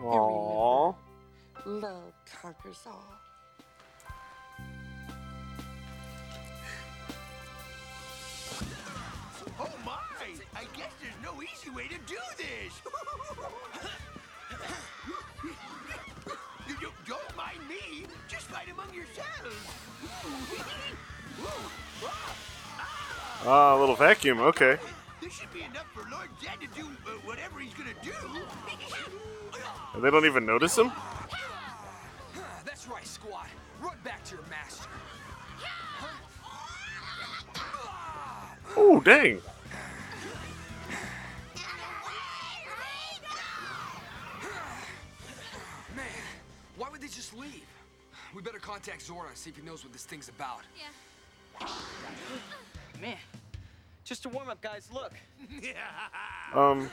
Aww. 0.00 0.94
Love 1.66 2.12
conquers 2.40 2.78
all. 2.86 3.14
Oh 9.58 9.68
my! 9.84 9.98
I 10.54 10.64
guess 10.76 10.92
there's 11.00 11.12
no 11.22 11.42
easy 11.42 11.70
way 11.70 11.88
to 11.88 11.98
do 12.06 12.18
this. 12.36 12.72
you 16.68 16.74
don't, 16.80 16.94
don't 17.06 17.36
mind 17.36 17.58
me. 17.68 18.06
Just 18.28 18.41
fight 18.52 18.68
among 18.70 18.92
yourselves. 18.92 19.56
Ah, 23.44 23.76
a 23.76 23.78
little 23.80 23.96
vacuum. 23.96 24.40
Okay. 24.40 24.76
This 25.20 25.32
should 25.32 25.52
be 25.52 25.62
enough 25.62 25.86
for 25.94 26.08
Lord 26.10 26.28
Zed 26.42 26.60
to 26.60 26.66
do 26.78 26.86
uh, 27.06 27.10
whatever 27.24 27.60
he's 27.60 27.72
gonna 27.74 27.90
do. 28.02 28.12
And 29.94 30.04
they 30.04 30.10
don't 30.10 30.26
even 30.26 30.44
notice 30.44 30.76
him? 30.76 30.92
That's 32.64 32.86
right, 32.86 33.04
Squatt. 33.04 33.46
Run 33.80 33.96
back 34.04 34.24
to 34.24 34.36
your 34.36 34.44
master. 34.50 34.88
Oh, 38.76 39.00
dang. 39.00 39.40
We 48.42 48.46
better 48.50 48.58
contact 48.58 49.02
Zora 49.02 49.28
and 49.28 49.36
see 49.36 49.50
if 49.50 49.56
he 49.56 49.62
knows 49.62 49.84
what 49.84 49.92
this 49.92 50.04
thing's 50.04 50.28
about. 50.28 50.62
Yeah. 51.60 51.66
Man, 53.00 53.16
just 54.04 54.24
a 54.24 54.28
warm 54.28 54.48
up, 54.48 54.60
guys. 54.60 54.88
Look. 54.92 55.12
Um, 56.54 56.90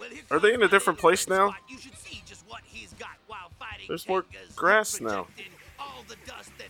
Well, 0.00 0.08
are 0.30 0.38
they 0.38 0.54
in 0.54 0.62
a 0.62 0.68
different 0.68 0.98
place 0.98 1.28
now? 1.28 1.54
You 1.68 1.76
should 1.76 1.98
see 1.98 2.22
just 2.24 2.46
what 2.48 2.62
he's 2.64 2.94
got 2.94 3.18
while 3.26 3.50
fighting 3.58 3.84
There's 3.88 4.08
more 4.08 4.24
grass 4.56 5.02
now. 5.02 5.26
All 5.78 6.02
the 6.08 6.16
dust 6.24 6.50
that 6.56 6.68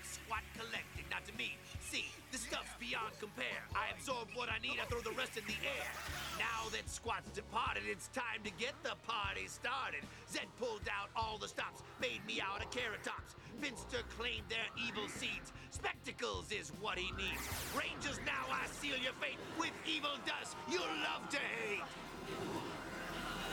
beyond 3.00 3.18
compare. 3.18 3.62
I 3.74 3.92
absorb 3.96 4.28
what 4.34 4.48
I 4.48 4.58
need. 4.60 4.78
I 4.80 4.84
throw 4.86 5.00
the 5.00 5.16
rest 5.16 5.36
in 5.36 5.44
the 5.46 5.56
air. 5.64 5.88
Now 6.38 6.68
that 6.72 6.88
Squatt's 6.88 7.30
departed, 7.30 7.84
it's 7.88 8.08
time 8.08 8.42
to 8.44 8.50
get 8.58 8.74
the 8.82 8.94
party 9.06 9.46
started. 9.46 10.00
Zed 10.30 10.46
pulled 10.58 10.86
out 10.90 11.08
all 11.16 11.38
the 11.38 11.48
stops, 11.48 11.82
made 12.00 12.24
me 12.26 12.40
out 12.40 12.62
of 12.62 12.70
carrot 12.70 13.02
tops. 13.04 13.34
Finster 13.60 14.02
claimed 14.16 14.44
their 14.48 14.68
evil 14.76 15.08
seeds. 15.08 15.52
Spectacles 15.70 16.50
is 16.52 16.72
what 16.80 16.98
he 16.98 17.10
needs. 17.12 17.42
Rangers, 17.76 18.20
now 18.26 18.44
I 18.50 18.66
seal 18.80 18.96
your 19.02 19.12
fate 19.20 19.38
with 19.58 19.72
evil 19.86 20.16
dust 20.26 20.56
you'll 20.70 20.80
love 20.80 21.28
to 21.30 21.38
hate. 21.38 21.82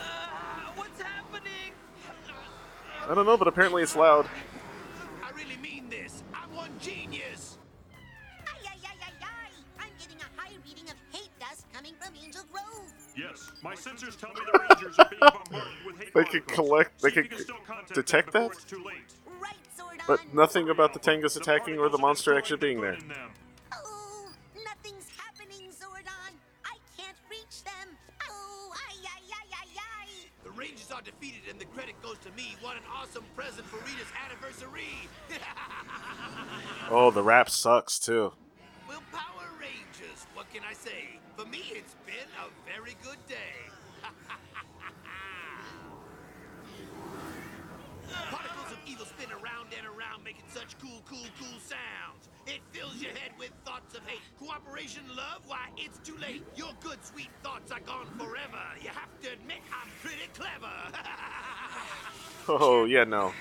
Uh, 0.00 0.72
what's 0.76 1.00
happening? 1.00 1.72
I 3.06 3.14
don't 3.14 3.26
know, 3.26 3.36
but 3.36 3.48
apparently 3.48 3.82
it's 3.82 3.96
loud. 3.96 4.28
I 5.24 5.30
really 5.32 5.56
mean 5.56 5.88
this. 5.88 6.22
I'm 6.34 6.54
one 6.54 6.70
genius. 6.80 7.17
My 13.62 13.74
sensors 13.74 14.18
tell 14.18 14.30
me 14.30 14.40
the 14.52 14.58
Rangers 14.68 14.98
are 14.98 15.08
being 15.08 15.20
bombarded 15.20 15.72
with 15.84 15.98
hate 15.98 16.14
They 16.14 16.24
could 16.24 16.46
particles. 16.46 16.54
collect. 16.68 17.02
They 17.02 17.10
See 17.10 17.12
if 17.12 17.16
you 17.16 17.22
could 17.22 17.30
can 17.38 17.40
still 17.44 17.56
contact 17.66 17.94
detect 17.94 18.26
before 18.32 18.48
that? 18.48 18.52
It's 18.56 18.64
too 18.64 18.84
late. 18.84 18.96
Right, 19.40 19.56
Zordon. 19.76 20.06
But 20.06 20.32
nothing 20.34 20.68
about 20.70 20.92
the 20.94 21.00
Tengas 21.00 21.36
attacking 21.36 21.78
or 21.78 21.88
the 21.88 21.98
monster 21.98 22.36
actually 22.36 22.58
being 22.58 22.80
there. 22.80 22.96
Oh, 23.74 24.28
nothing's 24.64 25.08
happening, 25.16 25.70
Zordon. 25.70 26.32
I 26.64 26.76
can't 26.96 27.16
reach 27.30 27.64
them. 27.64 27.96
Oh, 28.30 28.72
ay, 28.74 28.94
ay, 29.04 29.22
ay, 29.28 29.46
ay, 29.52 29.68
ay. 29.76 30.08
The 30.44 30.50
Rangers 30.50 30.90
are 30.92 31.02
defeated 31.02 31.42
and 31.50 31.58
the 31.60 31.64
credit 31.66 32.00
goes 32.00 32.18
to 32.24 32.30
me. 32.32 32.54
What 32.60 32.76
an 32.76 32.82
awesome 32.94 33.24
present 33.34 33.66
for 33.66 33.76
Rita's 33.78 34.12
anniversary. 34.24 35.08
Oh, 36.90 37.10
the 37.10 37.22
rap 37.22 37.50
sucks 37.50 37.98
too. 37.98 38.32
well, 38.88 39.02
Power 39.12 39.46
Rangers, 39.60 40.26
what 40.32 40.50
can 40.52 40.62
I 40.68 40.72
say? 40.72 41.20
For 41.36 41.44
me, 41.44 41.62
it's 41.72 41.87
It 52.48 52.62
fills 52.72 52.96
your 52.96 53.10
head 53.10 53.32
with 53.38 53.50
thoughts 53.66 53.94
of 53.94 54.02
hate. 54.06 54.22
Cooperation, 54.40 55.02
love, 55.14 55.42
why, 55.46 55.68
it's 55.76 55.98
too 55.98 56.16
late. 56.16 56.42
Your 56.56 56.70
good, 56.80 57.04
sweet 57.04 57.28
thoughts 57.42 57.70
are 57.70 57.80
gone 57.80 58.06
forever. 58.16 58.62
You 58.80 58.88
have 58.88 59.20
to 59.22 59.32
admit 59.32 59.58
I'm 59.70 59.90
pretty 60.02 60.28
clever. 60.34 60.72
Oh 62.50 62.86
yeah, 62.86 63.04
no. 63.04 63.34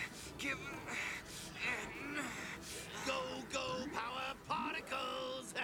go, 3.06 3.14
go, 3.54 3.86
power 3.94 4.36
particles. 4.50 5.54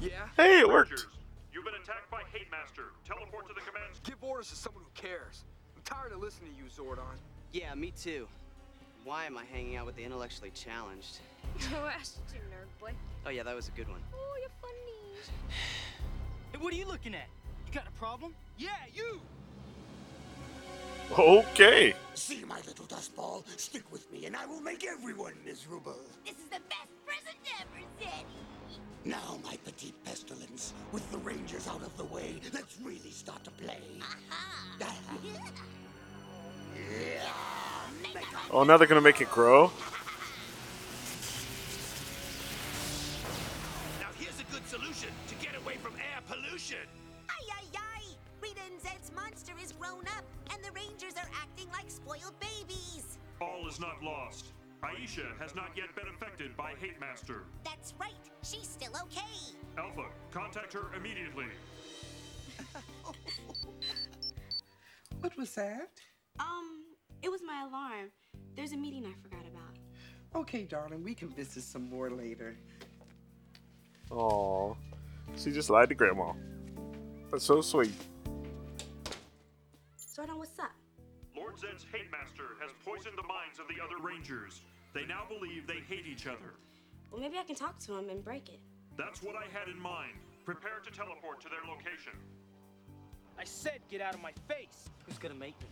Yeah? 0.00 0.10
Hey, 0.36 0.60
it 0.60 0.68
worked. 0.68 1.06
You've 1.52 1.64
been 1.64 1.74
attacked 1.74 2.10
by 2.10 2.22
Hate 2.32 2.50
Master. 2.50 2.92
Teleport 3.06 3.48
to 3.48 3.54
the 3.54 3.60
command 3.60 3.98
Give 4.04 4.22
orders 4.22 4.50
to 4.50 4.56
someone 4.56 4.84
who 4.84 4.90
cares. 5.00 5.44
I'm 5.96 6.02
tired 6.02 6.12
of 6.12 6.22
listening 6.22 6.52
to 6.52 6.62
you, 6.62 6.68
Zordon. 6.68 7.02
Yeah, 7.52 7.74
me 7.74 7.90
too. 7.90 8.26
Why 9.04 9.24
am 9.24 9.38
I 9.38 9.44
hanging 9.44 9.76
out 9.76 9.86
with 9.86 9.96
the 9.96 10.04
intellectually 10.04 10.50
challenged? 10.50 11.18
Who 11.70 11.76
asked 11.86 12.18
you, 12.32 12.40
nerd 12.40 12.80
boy? 12.80 12.92
Oh 13.24 13.30
yeah, 13.30 13.42
that 13.44 13.54
was 13.54 13.68
a 13.68 13.70
good 13.72 13.88
one. 13.88 14.00
Oh, 14.14 14.36
you're 14.40 14.50
funny. 14.60 14.74
Hey, 16.52 16.58
what 16.62 16.72
are 16.72 16.76
you 16.76 16.86
looking 16.86 17.14
at? 17.14 17.26
You 17.66 17.72
got 17.72 17.88
a 17.88 17.92
problem? 17.92 18.34
yeah, 18.56 18.68
you. 18.94 19.20
Okay. 21.18 21.94
See, 22.14 22.44
my 22.44 22.60
little 22.66 22.86
dust 22.86 23.16
ball, 23.16 23.44
stick 23.56 23.90
with 23.90 24.10
me 24.12 24.26
and 24.26 24.36
I 24.36 24.46
will 24.46 24.60
make 24.60 24.84
everyone 24.84 25.34
miserable. 25.44 25.98
This 26.24 26.34
is 26.34 26.44
the 26.44 26.60
best 26.68 26.90
present 27.04 27.36
ever, 27.60 27.84
Zeddy. 28.00 28.24
Now, 29.04 29.38
my 29.44 29.56
petite 29.64 29.94
pestilence, 30.04 30.72
with 30.92 31.08
the 31.12 31.18
rangers 31.18 31.68
out 31.68 31.82
of 31.82 31.96
the 31.96 32.04
way, 32.04 32.40
let's 32.52 32.76
really 32.80 33.12
start 33.12 33.42
to 33.44 33.50
play. 33.52 33.80
Oh, 38.50 38.64
now 38.64 38.76
they're 38.76 38.86
gonna 38.86 39.00
make 39.00 39.20
it 39.20 39.30
grow. 39.30 39.70
Now 44.00 44.08
here's 44.18 44.40
a 44.40 44.44
good 44.52 44.66
solution 44.68 45.10
to 45.28 45.34
get 45.36 45.54
away 45.60 45.76
from 45.76 45.92
air 45.96 46.22
pollution. 46.26 46.86
Ay, 47.28 47.44
ay, 47.52 47.64
ay! 47.76 48.02
Rita 48.40 48.60
and 48.70 48.80
Zed's 48.80 49.12
monster 49.14 49.52
is 49.62 49.72
grown 49.72 50.04
up, 50.16 50.24
and 50.52 50.62
the 50.64 50.70
Rangers 50.72 51.14
are 51.16 51.28
acting 51.42 51.68
like 51.72 51.90
spoiled 51.90 52.34
babies. 52.40 53.18
All 53.40 53.66
is 53.68 53.80
not 53.80 54.02
lost. 54.02 54.46
Aisha 54.82 55.36
has 55.40 55.54
not 55.54 55.70
yet 55.76 55.94
been 55.96 56.06
affected 56.14 56.56
by 56.56 56.72
Hate 56.80 57.00
Master. 57.00 57.42
That's 57.64 57.94
right. 57.98 58.14
She's 58.42 58.68
still 58.68 58.92
okay. 59.02 59.56
Alpha, 59.76 60.06
contact 60.30 60.72
her 60.74 60.94
immediately. 60.96 61.46
What 65.20 65.36
was 65.36 65.54
that? 65.54 65.90
Um, 66.38 66.84
it 67.22 67.30
was 67.30 67.40
my 67.46 67.66
alarm. 67.68 68.10
There's 68.54 68.72
a 68.72 68.76
meeting 68.76 69.04
I 69.06 69.14
forgot 69.22 69.46
about. 69.46 69.76
Okay, 70.34 70.64
darling, 70.64 71.02
we 71.02 71.14
can 71.14 71.28
visit 71.28 71.62
some 71.62 71.88
more 71.88 72.10
later. 72.10 72.56
Oh, 74.10 74.76
she 75.36 75.50
just 75.50 75.70
lied 75.70 75.88
to 75.88 75.94
Grandma. 75.94 76.32
That's 77.30 77.44
so 77.44 77.60
sweet. 77.60 77.92
Zordon, 79.98 80.38
what's 80.38 80.58
up? 80.58 80.72
Lord 81.36 81.58
Zed's 81.58 81.84
Hate 81.92 82.10
Master 82.10 82.56
has 82.60 82.70
poisoned 82.84 83.16
the 83.18 83.26
minds 83.26 83.58
of 83.58 83.66
the 83.68 83.82
other 83.82 84.02
Rangers. 84.02 84.62
They 84.94 85.04
now 85.04 85.24
believe 85.28 85.66
they 85.66 85.80
hate 85.88 86.06
each 86.06 86.26
other. 86.26 86.54
Well, 87.10 87.20
maybe 87.20 87.36
I 87.38 87.44
can 87.44 87.56
talk 87.56 87.78
to 87.80 87.94
him 87.94 88.08
and 88.08 88.24
break 88.24 88.48
it. 88.48 88.60
That's 88.96 89.22
what 89.22 89.36
I 89.36 89.44
had 89.52 89.68
in 89.68 89.78
mind. 89.78 90.14
Prepare 90.44 90.80
to 90.84 90.90
teleport 90.90 91.40
to 91.42 91.48
their 91.48 91.60
location. 91.68 92.12
I 93.38 93.44
said 93.44 93.80
get 93.90 94.00
out 94.00 94.14
of 94.14 94.22
my 94.22 94.32
face. 94.48 94.88
Who's 95.04 95.18
gonna 95.18 95.34
make 95.34 95.60
me? 95.60 95.68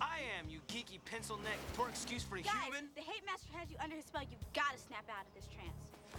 I 0.00 0.18
am, 0.38 0.48
you 0.48 0.60
geeky 0.68 0.98
pencil 1.04 1.36
neck. 1.38 1.58
Poor 1.74 1.88
excuse 1.88 2.22
for 2.22 2.36
a 2.36 2.42
Guys, 2.42 2.52
human. 2.64 2.88
the 2.94 3.00
hate 3.02 3.24
master 3.24 3.48
has 3.58 3.70
you 3.70 3.76
under 3.82 3.96
his 3.96 4.04
spell. 4.04 4.22
You've 4.22 4.52
got 4.52 4.72
to 4.74 4.78
snap 4.78 5.04
out 5.10 5.26
of 5.26 5.34
this 5.34 5.46
trance. 5.54 5.76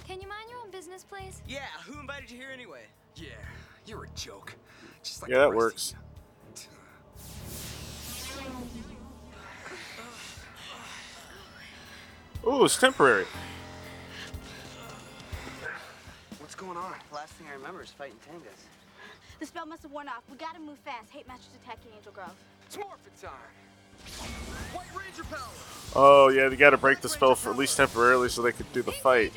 Can 0.07 0.21
you 0.21 0.27
mind 0.27 0.49
your 0.49 0.59
own 0.59 0.71
business, 0.71 1.03
please? 1.03 1.41
Yeah, 1.47 1.59
who 1.85 1.99
invited 1.99 2.29
you 2.31 2.37
here 2.37 2.49
anyway? 2.53 2.81
Yeah, 3.15 3.29
you're 3.85 4.03
a 4.05 4.09
joke. 4.15 4.55
Just 5.03 5.21
like 5.21 5.31
Yeah, 5.31 5.39
the 5.45 5.49
that 5.49 5.55
works. 5.55 5.95
Ooh, 12.45 12.63
it's 12.63 12.77
temporary. 12.79 13.25
What's 16.39 16.55
going 16.55 16.77
on? 16.77 16.93
Last 17.13 17.33
thing 17.33 17.47
I 17.49 17.53
remember 17.53 17.81
is 17.83 17.91
fighting 17.91 18.15
Tengas. 18.29 18.61
The 19.39 19.45
spell 19.45 19.65
must 19.65 19.83
have 19.83 19.91
worn 19.91 20.07
off. 20.07 20.23
We 20.31 20.37
got 20.37 20.55
to 20.55 20.61
move 20.61 20.77
fast. 20.79 21.09
Hate 21.11 21.27
master's 21.27 21.53
attacking 21.63 21.91
Angel 21.95 22.11
Grove. 22.11 22.33
It's 22.65 22.77
Morphin 22.77 23.11
time. 23.21 23.31
Oh 25.95 26.29
yeah, 26.29 26.47
they 26.49 26.55
got 26.55 26.71
to 26.71 26.77
break 26.77 27.01
the 27.01 27.09
spell 27.09 27.33
for 27.33 27.49
at 27.49 27.57
least 27.57 27.77
temporarily 27.77 28.29
so 28.29 28.41
they 28.41 28.51
could 28.51 28.71
do 28.71 28.83
the 28.83 28.91
fight. 28.91 29.33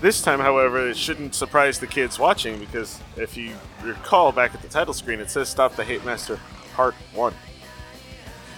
This 0.00 0.22
time, 0.22 0.40
however, 0.40 0.88
it 0.88 0.96
shouldn't 0.96 1.34
surprise 1.34 1.78
the 1.78 1.86
kids 1.86 2.18
watching 2.18 2.58
because 2.58 2.98
if 3.16 3.36
you 3.36 3.54
recall 3.82 4.32
back 4.32 4.54
at 4.54 4.62
the 4.62 4.68
title 4.68 4.94
screen, 4.94 5.20
it 5.20 5.30
says 5.30 5.50
"Stop 5.50 5.76
the 5.76 5.84
Hate 5.84 6.02
Master, 6.06 6.40
Part 6.74 6.94
One." 7.12 7.34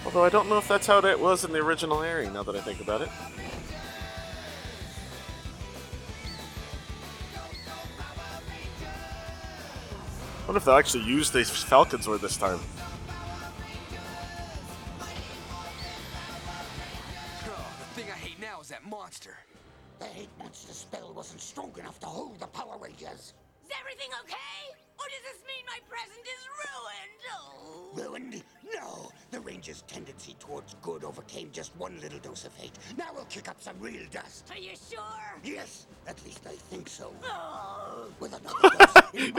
Although 0.05 0.23
I 0.23 0.29
don't 0.29 0.47
know 0.47 0.57
if 0.57 0.69
that's 0.69 0.87
how 0.87 1.01
that 1.01 1.19
was 1.19 1.43
in 1.43 1.51
the 1.51 1.59
original 1.59 2.01
airing. 2.01 2.31
Now 2.31 2.43
that 2.43 2.55
I 2.55 2.61
think 2.61 2.79
about 2.79 3.01
it. 3.01 3.09
I 10.43 10.45
wonder 10.47 10.57
if 10.57 10.65
they'll 10.65 10.75
actually 10.75 11.03
use 11.03 11.29
the 11.29 11.39
Falconzord 11.39 12.21
this 12.21 12.37
time. 12.37 12.59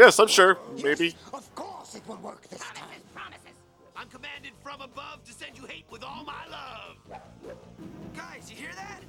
Yes, 0.05 0.19
I'm 0.19 0.29
sure. 0.29 0.59
Maybe. 0.83 1.15
Of 1.33 1.55
course 1.55 1.95
it 1.95 2.03
will 2.07 2.17
work 2.17 2.47
this 2.49 2.61
time. 2.61 2.85
Promises. 3.15 3.57
I'm 3.97 4.09
commanded 4.09 4.53
from 4.63 4.83
above 4.83 5.25
to 5.25 5.33
send 5.33 5.57
you 5.57 5.65
hate 5.65 5.87
with 5.91 6.05
all 6.05 6.25
my 6.25 6.47
love. 6.51 7.21
Guys, 8.15 8.51
you 8.51 8.57
hear 8.57 8.73
that? 8.75 9.01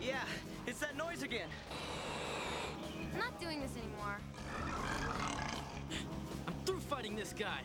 Yeah, 0.00 0.20
it's 0.66 0.78
that 0.80 0.96
noise 0.96 1.22
again. 1.22 1.48
I'm 3.12 3.18
not 3.18 3.40
doing 3.40 3.60
this 3.60 3.72
anymore. 3.76 4.18
I'm 6.46 6.54
through 6.64 6.80
fighting 6.80 7.16
this 7.16 7.32
guy. 7.32 7.60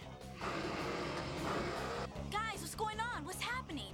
Guys, 2.31 2.61
what's 2.61 2.75
going 2.75 2.99
on? 2.99 3.25
What's 3.25 3.41
happening? 3.41 3.93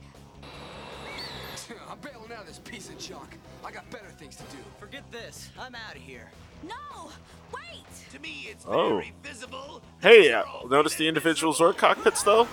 I'm 1.89 1.99
bailing 1.99 2.31
out 2.31 2.41
of 2.41 2.47
this 2.47 2.59
piece 2.59 2.87
of 2.89 2.97
junk. 2.97 3.37
I 3.65 3.71
got 3.71 3.89
better 3.89 4.09
things 4.17 4.37
to 4.37 4.43
do. 4.43 4.59
Forget 4.79 5.03
this. 5.11 5.49
I'm 5.59 5.75
out 5.75 5.95
of 5.95 6.01
here. 6.01 6.29
No! 6.63 7.09
Wait! 7.53 7.83
To 8.11 8.19
me, 8.19 8.47
it's 8.49 8.65
Oh. 8.67 8.95
very 8.97 9.13
visible. 9.23 9.81
Hey, 10.01 10.31
uh, 10.31 10.43
notice 10.69 10.95
the 10.95 11.07
individual 11.07 11.53
Zord 11.53 11.77
cockpits 11.77 12.23
though. 12.23 12.47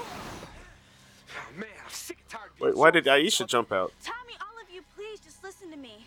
Oh, 0.00 1.56
man, 1.56 1.68
I'm 1.84 1.90
sick 1.90 2.18
and 2.20 2.28
tired 2.28 2.50
of 2.54 2.60
Wait, 2.60 2.76
why 2.76 2.90
did 2.90 3.04
Aisha 3.06 3.46
jump 3.46 3.72
out? 3.72 3.92
Tommy, 4.02 4.34
all 4.40 4.62
of 4.62 4.72
you, 4.74 4.82
please 4.96 5.20
just 5.20 5.42
listen 5.42 5.70
to 5.70 5.76
me. 5.76 6.06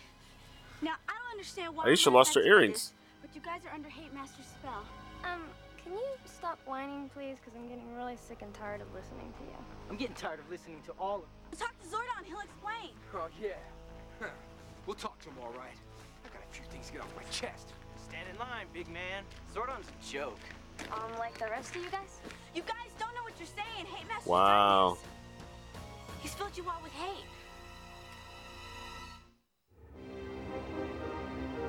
Now, 0.81 0.93
I 1.07 1.13
don't 1.13 1.31
understand 1.31 1.75
why. 1.75 1.85
Aisha 1.85 2.11
lost 2.11 2.35
her 2.35 2.41
earrings. 2.41 2.93
But 3.21 3.33
you 3.35 3.41
guys 3.41 3.61
are 3.69 3.73
under 3.73 3.89
Hate 3.89 4.13
Master's 4.13 4.45
spell. 4.45 4.83
Um, 5.23 5.41
can 5.83 5.93
you 5.93 6.05
stop 6.25 6.59
whining, 6.65 7.09
please? 7.13 7.37
Because 7.39 7.57
I'm 7.57 7.67
getting 7.69 7.95
really 7.95 8.17
sick 8.17 8.41
and 8.41 8.53
tired 8.53 8.81
of 8.81 8.87
listening 8.93 9.31
to 9.39 9.43
you. 9.45 9.57
I'm 9.89 9.97
getting 9.97 10.15
tired 10.15 10.39
of 10.39 10.49
listening 10.49 10.81
to 10.85 10.91
all 10.99 11.17
of 11.17 11.21
you. 11.51 11.57
Talk 11.57 11.73
to 11.81 11.87
Zordon, 11.87 12.25
he'll 12.25 12.39
explain. 12.39 12.91
Oh, 13.13 13.27
yeah. 13.41 13.49
Huh. 14.19 14.27
We'll 14.85 14.95
talk 14.95 15.19
to 15.21 15.29
him, 15.29 15.35
all 15.41 15.51
right. 15.57 15.75
I 16.53 16.55
few 16.55 16.65
things 16.71 16.91
get 16.91 17.01
off 17.01 17.13
my 17.15 17.23
chest. 17.31 17.73
Stand 18.07 18.27
in 18.31 18.37
line, 18.37 18.67
big 18.73 18.87
man. 18.89 19.23
Zordon's 19.55 19.87
a 19.87 20.11
joke. 20.13 20.39
Um, 20.91 21.17
like 21.17 21.37
the 21.39 21.45
rest 21.45 21.75
of 21.75 21.83
you 21.83 21.89
guys? 21.89 22.21
You 22.53 22.61
guys 22.61 22.91
don't 22.99 23.13
know 23.15 23.23
what 23.23 23.33
what 23.33 23.39
you're 23.39 23.65
saying. 23.65 23.85
Hate 23.85 24.07
Master 24.07 24.29
Wow. 24.29 24.97
He's 26.21 26.33
filled 26.33 26.55
you 26.55 26.63
all 26.67 26.81
with 26.81 26.91
hate. 26.93 27.25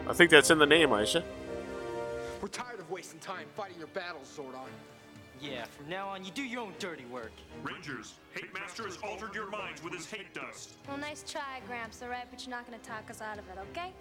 I 0.07 0.12
think 0.12 0.31
that's 0.31 0.51
in 0.51 0.59
the 0.59 0.66
name, 0.66 0.90
Aisha. 0.90 1.25
We're 2.42 2.49
tired 2.49 2.79
of 2.79 2.90
wasting 2.90 3.20
time 3.20 3.47
fighting 3.57 3.79
your 3.79 3.87
battles, 3.88 4.37
Zordon. 4.37 4.68
Yeah, 5.40 5.64
from 5.64 5.88
now 5.88 6.09
on, 6.09 6.25
you 6.25 6.31
do 6.31 6.42
your 6.42 6.61
own 6.61 6.75
dirty 6.79 7.05
work. 7.07 7.33
Rangers, 7.62 8.14
Hate 8.35 8.53
Master 8.55 8.85
has 8.85 8.99
altered 9.03 9.35
your 9.35 9.51
minds 9.51 9.83
with 9.83 9.92
his 9.92 10.09
hate 10.09 10.33
dust. 10.33 10.75
Well, 10.87 10.97
nice 10.97 11.25
try, 11.27 11.61
Gramps, 11.66 12.03
all 12.03 12.09
right? 12.09 12.27
But 12.31 12.47
you're 12.47 12.55
not 12.55 12.66
gonna 12.66 12.79
talk 12.79 13.11
us 13.11 13.20
out 13.20 13.38
of 13.38 13.44
it, 13.49 13.59
okay? 13.70 13.92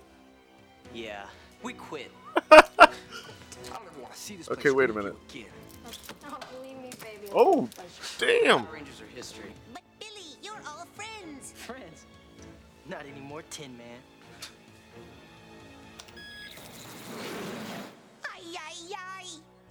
Yeah, 0.93 1.25
we 1.61 1.73
quit. 1.73 2.11
I 2.51 2.63
don't 2.79 3.87
ever 3.87 4.01
want 4.01 4.13
to 4.13 4.19
see 4.19 4.35
this 4.35 4.49
Okay, 4.49 4.71
wait 4.71 4.89
a 4.89 4.93
minute. 4.93 5.15
Oh, 6.25 6.39
believe 6.51 6.77
me, 6.77 6.91
baby. 7.01 7.31
Oh, 7.33 7.69
damn. 8.19 8.67
Rangers 8.69 9.01
are 9.01 9.15
history. 9.15 9.51
But 9.73 9.83
Billy, 9.99 10.37
you're 10.41 10.61
all 10.67 10.85
friends. 10.95 11.53
Friends? 11.53 12.05
Not 12.89 13.05
anymore, 13.05 13.43
Tin 13.49 13.77
Man. 13.77 13.99
Ay, 18.25 18.41
ay, 18.43 18.95
ay. 18.95 19.27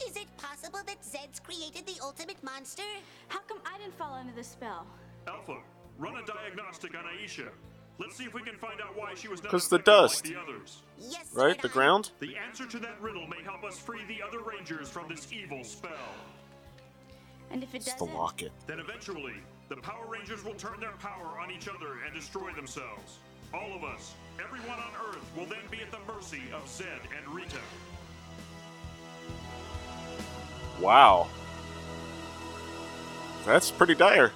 Is 0.07 0.17
it 0.17 0.27
possible 0.37 0.81
that 0.87 1.05
Zed's 1.05 1.39
created 1.39 1.87
the 1.87 2.01
ultimate 2.03 2.43
monster? 2.43 2.83
How 3.29 3.41
come 3.41 3.59
I 3.65 3.79
didn't 3.79 3.97
fall 3.97 4.15
under 4.15 4.33
the 4.33 4.45
spell? 4.45 4.87
Alpha, 5.29 5.59
run 5.99 6.17
a 6.17 6.27
diagnostic 6.27 6.97
on 6.97 7.05
Aisha. 7.05 7.49
Let's 7.99 8.17
see 8.17 8.25
if 8.25 8.35
we 8.35 8.43
can 8.43 8.57
find 8.57 8.81
out 8.81 8.97
why 8.97 9.15
she 9.15 9.29
was 9.29 9.43
not 9.43 9.51
'Cause 9.51 9.69
the 9.69 9.77
affected 9.77 9.93
like 9.93 10.11
dust. 10.11 10.25
the. 10.25 10.37
Yes, 10.99 11.31
Right? 11.35 11.61
The 11.61 11.69
ground? 11.69 12.11
The 12.21 12.37
answer 12.37 12.67
to 12.67 12.79
that 12.81 13.01
riddle 13.01 13.27
may 13.27 13.43
help 13.43 13.65
us 13.65 13.79
free 13.79 14.05
the 14.07 14.23
other 14.23 14.41
Rangers 14.41 14.89
from 14.91 15.09
this 15.09 15.33
evil 15.33 15.63
spell. 15.65 16.15
And 17.51 17.63
if 17.63 17.75
it 17.75 17.79
It's 17.79 17.93
the 17.95 18.01
doesn't, 18.07 18.15
locket. 18.15 18.53
Then 18.67 18.81
eventually, 18.81 19.35
the 19.69 19.77
Power 19.77 20.07
Rangers 20.07 20.43
will 20.43 20.55
turn 20.55 20.81
their 20.81 20.93
power 20.93 21.39
on 21.39 21.51
each 21.51 21.69
other 21.69 21.99
and 22.05 22.15
destroy 22.15 22.51
themselves. 22.53 23.19
All 23.53 23.75
of 23.75 23.85
us, 23.85 24.15
everyone 24.43 24.79
on 24.79 24.93
Earth, 25.09 25.31
will 25.37 25.45
then 25.47 25.67
be 25.71 25.81
at 25.83 25.91
the 25.91 25.99
mercy 26.13 26.43
of 26.55 26.67
Zed 26.67 27.01
and 27.17 27.35
Rita. 27.35 27.61
Wow. 30.81 31.29
That's 33.45 33.71
pretty 33.71 33.95
dire. 33.95 34.33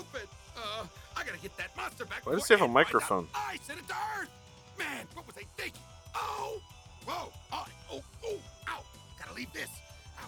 Stupid. 0.00 0.28
Uh, 0.56 0.84
I 1.16 1.24
gotta 1.24 1.38
get 1.38 1.56
that 1.58 1.76
monster 1.76 2.04
back. 2.04 2.26
Why 2.26 2.34
does 2.34 2.46
he 2.46 2.54
have 2.54 2.60
a 2.60 2.64
Ed 2.64 2.66
finds 2.66 2.78
out 2.78 2.86
microphone? 2.86 3.28
I 3.34 3.58
sent 3.62 3.78
it 3.78 3.88
to 3.88 3.94
Earth. 4.20 4.30
Man, 4.78 5.06
what 5.14 5.26
was 5.26 5.36
I 5.36 5.44
thinking? 5.56 5.80
Oh, 6.14 6.60
whoa, 7.04 7.32
oh, 7.52 7.66
oh, 7.92 8.02
oh, 8.24 8.38
ow! 8.68 8.82
Gotta 9.18 9.34
leave 9.34 9.52
this. 9.52 9.68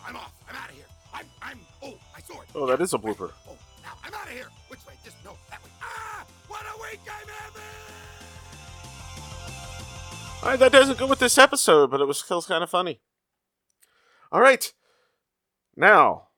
I'm 0.07 0.17
off. 0.17 0.33
I'm 0.49 0.57
out 0.57 0.69
of 0.69 0.75
here. 0.75 0.85
I'm, 1.15 1.27
I'm. 1.41 1.59
Oh, 1.83 1.95
my 2.13 2.21
sword. 2.21 2.47
Oh, 2.55 2.67
that 2.67 2.81
is 2.81 2.93
a 2.95 2.99
blooper. 2.99 3.31
Oh, 3.49 3.57
now 3.83 3.93
I'm 4.05 4.15
out 4.15 4.27
of 4.27 4.33
here. 4.33 4.47
Which 4.69 4.85
way? 4.87 4.95
Just 5.05 5.17
no, 5.25 5.37
that 5.51 5.63
way. 5.63 5.71
Ah! 5.83 6.25
What 6.49 6.63
a 6.63 6.83
week 6.83 7.01
I'm 7.07 7.29
having! 7.29 7.63
All 10.43 10.49
right, 10.51 10.59
that 10.59 10.73
doesn't 10.73 10.99
go 10.99 11.07
with 11.07 11.21
this 11.21 11.39
episode, 11.39 11.91
but 11.91 12.01
it 12.01 12.07
was 12.07 12.19
still 12.19 12.43
kind 12.43 12.65
of 12.65 12.71
funny. 12.71 13.01
All 14.33 14.41
right. 14.41 14.73
Now, 15.77 16.29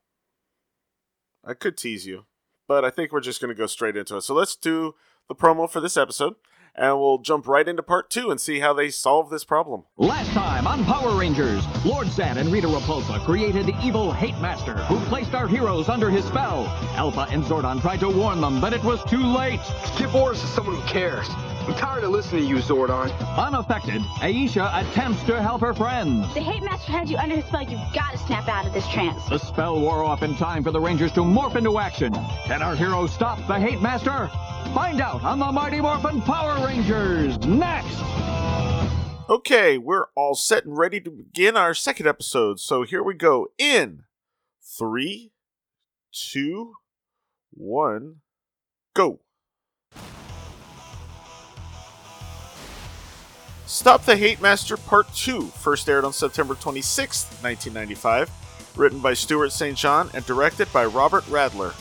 I 1.45 1.55
could 1.55 1.77
tease 1.77 2.07
you, 2.07 2.27
but 2.67 2.85
I 2.85 2.91
think 2.91 3.13
we're 3.13 3.21
just 3.21 3.41
going 3.41 3.55
to 3.55 3.59
go 3.59 3.67
straight 3.67 3.97
into 3.97 4.17
it. 4.17 4.23
So 4.23 4.35
let's 4.35 4.57
do 4.57 4.95
the 5.29 5.35
promo 5.35 5.69
for 5.69 5.81
this 5.81 5.97
episode, 5.97 6.35
and 6.75 6.99
we'll 6.99 7.19
jump 7.19 7.47
right 7.47 7.67
into 7.67 7.83
part 7.83 8.11
two 8.11 8.31
and 8.31 8.41
see 8.41 8.61
how 8.61 8.73
they 8.73 8.91
solve 8.91 9.31
this 9.31 9.45
problem. 9.45 9.85
Last 9.97 10.31
time 10.33 10.67
on 10.67 10.85
Power 10.85 11.19
Rangers, 11.19 11.65
Lord 11.85 12.09
Zed 12.09 12.37
and 12.37 12.51
Rita 12.51 12.67
Repulsa 12.67 13.25
created 13.25 13.67
the 13.67 13.79
evil 13.83 14.13
Hate 14.13 14.39
Master 14.41 14.75
who 14.85 14.99
placed 15.07 15.35
our 15.35 15.47
heroes 15.47 15.89
under 15.89 16.11
his 16.11 16.25
spell. 16.25 16.67
Alpha 16.97 17.27
and 17.31 17.45
Zordon 17.45 17.81
tried 17.81 18.01
to 18.01 18.09
warn 18.09 18.41
them, 18.41 18.61
but 18.61 18.73
it 18.73 18.83
was 18.83 19.03
too 19.05 19.23
late. 19.23 19.61
Give 19.97 20.15
orders 20.15 20.41
to 20.41 20.47
someone 20.49 20.77
who 20.77 20.83
cares. 20.83 21.29
I'm 21.67 21.75
tired 21.77 22.05
of 22.05 22.11
listening 22.11 22.43
to 22.43 22.49
you, 22.49 22.57
Zordon. 22.57 23.11
Unaffected, 23.39 24.03
Aisha 24.21 24.69
attempts 24.83 25.23
to 25.25 25.41
help 25.41 25.63
her 25.63 25.73
friends. 25.73 26.33
the 26.35 26.41
Hate 26.41 26.63
Master 26.63 26.93
had 26.93 27.09
you 27.09 27.17
under 27.17 27.37
his 27.37 27.45
spell. 27.47 27.63
You've 27.63 27.81
got 27.95 28.13
to 28.13 28.19
snap 28.19 28.49
out 28.49 28.67
of 28.67 28.75
this 28.75 28.87
trance. 28.89 29.25
The 29.31 29.39
spell 29.39 29.81
wore 29.81 30.05
off 30.05 30.23
in 30.23 30.37
time 30.37 30.63
for 30.63 30.71
the 30.73 30.81
Rangers 30.81 31.11
to 31.13 31.21
morph 31.21 31.57
into 31.57 31.79
action. 31.79 32.13
Can 32.45 32.61
our 32.61 32.77
heroes 32.77 33.15
stop 33.15 33.39
the 33.47 33.59
Hate 33.59 33.81
Master? 33.81 34.31
Find 34.75 35.01
out 35.01 35.25
on 35.25 35.39
the 35.39 35.51
Mighty 35.51 35.81
Morphin 35.81 36.21
Power 36.21 36.67
Rangers 36.67 37.39
next! 37.47 37.99
Okay, 39.31 39.79
we're 39.79 40.09
all 40.15 40.35
set 40.35 40.67
and 40.67 40.77
ready 40.77 41.01
to 41.01 41.11
begin 41.11 41.57
our 41.57 41.73
second 41.73 42.07
episode. 42.07 42.61
So 42.61 42.83
here 42.83 43.03
we 43.03 43.15
go. 43.15 43.47
In 43.57 44.03
three, 44.63 45.33
two, 46.13 46.75
one, 47.53 48.17
go. 48.93 49.21
Stop 53.67 54.05
the 54.05 54.15
Hate 54.17 54.43
Master 54.43 54.77
Part 54.77 55.13
2 55.15 55.47
first 55.47 55.89
aired 55.89 56.05
on 56.05 56.13
September 56.13 56.55
26, 56.55 57.25
1995, 57.43 58.31
written 58.77 58.99
by 58.99 59.15
Stewart 59.15 59.53
St. 59.53 59.77
John 59.77 60.11
and 60.13 60.25
directed 60.27 60.71
by 60.71 60.85
Robert 60.85 61.25
Radler. 61.25 61.73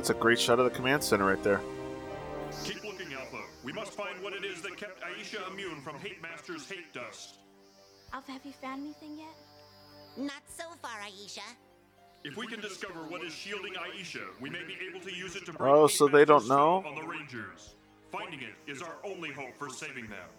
That's 0.00 0.08
a 0.08 0.14
great 0.14 0.40
shot 0.40 0.58
of 0.58 0.64
the 0.64 0.70
command 0.70 1.04
center 1.04 1.26
right 1.26 1.42
there. 1.44 1.60
Keep 2.64 2.84
looking, 2.84 3.12
Alpha. 3.12 3.42
We 3.62 3.70
must 3.70 3.92
find 3.92 4.22
what 4.22 4.32
it 4.32 4.46
is 4.46 4.62
that 4.62 4.78
kept 4.78 5.02
Aisha 5.02 5.46
immune 5.52 5.82
from 5.82 5.96
Hate 5.96 6.22
Master's 6.22 6.66
hate 6.66 6.90
dust. 6.94 7.34
Alpha, 8.14 8.32
have 8.32 8.46
you 8.46 8.52
found 8.62 8.80
anything 8.80 9.18
yet? 9.18 9.36
Not 10.16 10.40
so 10.48 10.64
far, 10.80 10.92
Aisha. 11.04 11.44
If 12.24 12.38
we 12.38 12.46
can 12.46 12.62
discover 12.62 13.00
what 13.10 13.22
is 13.22 13.34
shielding 13.34 13.74
Aisha, 13.74 14.22
we 14.40 14.48
may 14.48 14.62
be 14.64 14.74
able 14.88 15.00
to 15.06 15.14
use 15.14 15.36
it 15.36 15.44
to 15.44 15.52
break 15.52 15.70
Oh, 15.70 15.86
Hate 15.86 15.96
so 15.96 16.08
they 16.08 16.24
don't 16.24 16.48
know? 16.48 16.82
on 16.86 16.94
the 16.94 17.06
Rangers. 17.06 17.74
Finding 18.10 18.40
it 18.40 18.54
is 18.66 18.80
our 18.80 18.96
only 19.04 19.30
hope 19.30 19.54
for 19.58 19.68
saving 19.68 20.06
them. 20.06 20.30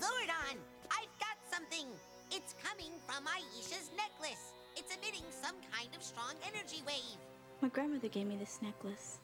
Zordon, 0.00 0.58
I've 0.90 1.14
got 1.20 1.38
something. 1.48 1.86
It's 2.32 2.56
coming 2.60 2.90
from 3.06 3.24
Aisha's 3.26 3.88
necklace. 3.96 4.50
It's 4.76 4.92
emitting 4.96 5.22
some 5.30 5.54
kind 5.70 5.90
of 5.94 6.02
strong 6.02 6.34
energy 6.44 6.82
wave. 6.84 7.20
My 7.64 7.70
grandmother 7.70 8.08
gave 8.08 8.26
me 8.26 8.36
this 8.36 8.58
necklace. 8.60 9.20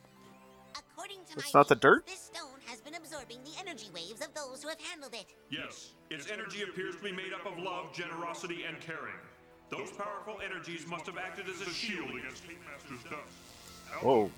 According 0.73 1.19
to 1.27 1.33
It's 1.37 1.53
my 1.53 1.61
not 1.61 1.69
the 1.69 1.75
dirt? 1.75 2.07
this 2.07 2.31
stone 2.33 2.59
has 2.65 2.81
been 2.81 2.95
absorbing 2.95 3.37
the 3.45 3.51
energy 3.61 3.91
waves 3.93 4.23
of 4.25 4.33
those 4.33 4.63
who 4.63 4.71
have 4.71 4.81
handled 4.81 5.13
it. 5.13 5.27
Yes, 5.51 5.91
its 6.09 6.31
energy 6.31 6.63
appears 6.63 6.97
to 6.97 7.03
be 7.03 7.13
made 7.13 7.35
up 7.35 7.45
of 7.45 7.63
love, 7.63 7.93
generosity, 7.93 8.65
and 8.67 8.81
caring. 8.81 9.21
Those 9.69 9.91
powerful 9.91 10.39
energies 10.43 10.87
must 10.87 11.05
have 11.05 11.19
acted 11.19 11.51
as 11.51 11.61
a 11.61 11.69
shield 11.69 12.09
against 12.09 12.45
Hate 12.45 12.57
Master's 12.65 13.03
dust. 13.11 14.01
Whoa. 14.01 14.31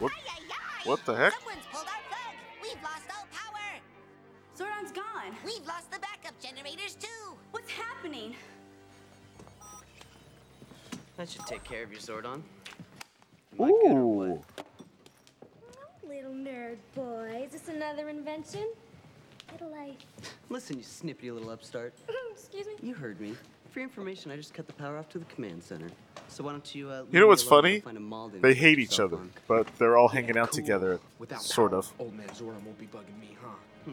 What, 0.00 0.12
what 0.84 1.02
the 1.06 1.16
heck? 1.16 1.32
Someone's 1.32 1.64
pulled 1.72 1.86
our 1.86 2.04
plug. 2.10 2.36
We've 2.60 2.82
lost 2.82 3.08
all 3.16 3.26
power. 3.32 3.80
Zordon's 4.54 4.92
gone. 4.92 5.34
We've 5.46 5.66
lost 5.66 5.90
the 5.90 5.98
backup 6.00 6.38
generators 6.42 6.94
too. 6.94 7.38
What's 7.52 7.70
happening? 7.70 8.36
That 11.16 11.30
should 11.30 11.46
take 11.46 11.64
care 11.64 11.84
of 11.84 11.90
you, 11.90 11.98
Zordon. 11.98 12.42
Ooh. 13.60 14.42
Little 16.06 16.32
nerd 16.32 16.76
boy. 16.94 17.42
Is 17.46 17.52
this 17.52 17.68
another 17.68 18.08
invention? 18.08 18.68
Little 19.52 19.70
life. 19.70 19.96
Listen, 20.48 20.76
you 20.78 20.82
snippety 20.84 21.32
little 21.32 21.50
upstart. 21.50 21.94
Excuse 22.32 22.66
me? 22.66 22.74
You 22.82 22.94
heard 22.94 23.20
me. 23.20 23.34
For 23.70 23.80
your 23.80 23.88
information, 23.88 24.30
I 24.30 24.36
just 24.36 24.54
cut 24.54 24.66
the 24.66 24.72
power 24.72 24.96
off 24.98 25.08
to 25.10 25.18
the 25.18 25.24
command 25.26 25.62
center. 25.62 25.88
So 26.28 26.42
why 26.44 26.52
don't 26.52 26.74
you, 26.74 26.90
uh, 26.90 27.04
You 27.10 27.20
know 27.20 27.26
what's 27.26 27.42
funny? 27.42 27.80
Find 27.80 27.96
a 27.96 28.00
Malden 28.00 28.40
They 28.40 28.54
hate 28.54 28.78
each 28.78 28.98
other, 29.00 29.16
on. 29.16 29.30
but 29.48 29.66
they're 29.78 29.96
all 29.96 30.08
hanging 30.08 30.36
out 30.36 30.50
Cool. 30.50 30.60
together, 30.62 31.00
Without 31.18 31.42
sort 31.42 31.70
power, 31.70 31.78
of. 31.80 31.92
Old 31.98 32.14
man 32.14 32.28
Zordon 32.28 32.62
won't 32.64 32.78
be 32.78 32.86
bugging 32.86 33.18
me, 33.20 33.36
huh? 33.42 33.92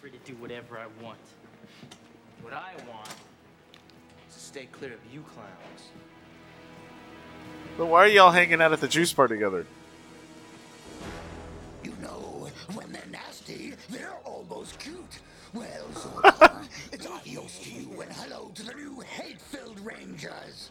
Free 0.00 0.10
to 0.10 0.18
do 0.24 0.34
whatever 0.36 0.78
I 0.78 0.86
want. 1.02 1.18
What 2.42 2.52
I 2.52 2.72
want 2.88 3.08
is 4.28 4.34
to 4.34 4.40
stay 4.40 4.66
clear 4.72 4.92
of 4.94 5.00
you 5.12 5.22
clowns. 5.22 5.90
But 7.76 7.86
why 7.86 8.04
are 8.04 8.08
y'all 8.08 8.30
hanging 8.30 8.60
out 8.60 8.72
at 8.72 8.80
the 8.80 8.88
juice 8.88 9.12
bar 9.12 9.28
together? 9.28 9.66
You 11.82 11.92
know, 12.00 12.48
when 12.74 12.92
they're 12.92 13.02
nasty, 13.10 13.74
they're 13.90 14.14
almost 14.24 14.78
cute. 14.78 15.18
Well, 15.52 15.86
Zordon, 15.92 16.66
it's 16.92 17.06
adios 17.06 17.58
to 17.60 17.70
you 17.70 18.00
and 18.00 18.12
hello 18.12 18.50
to 18.54 18.62
the 18.62 18.74
new 18.74 19.00
hate-filled 19.00 19.80
Rangers. 19.80 20.70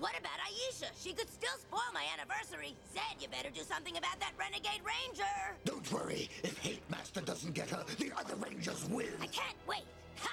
What 0.00 0.18
about 0.18 0.38
Aisha? 0.48 0.86
She 0.98 1.12
could 1.12 1.28
still 1.30 1.56
spoil 1.58 1.80
my 1.92 2.04
anniversary. 2.14 2.74
Zed, 2.94 3.20
you 3.20 3.28
better 3.28 3.50
do 3.50 3.60
something 3.62 3.96
about 3.96 4.18
that 4.20 4.32
renegade 4.38 4.80
ranger. 4.82 5.24
Don't 5.64 5.92
worry, 5.92 6.30
if 6.42 6.56
Hate 6.58 6.82
Master 6.90 7.20
doesn't 7.20 7.54
get 7.54 7.70
her, 7.70 7.84
the 7.98 8.10
other 8.18 8.34
Rangers 8.36 8.88
will. 8.88 9.04
I 9.20 9.26
can't 9.26 9.56
wait. 9.68 9.84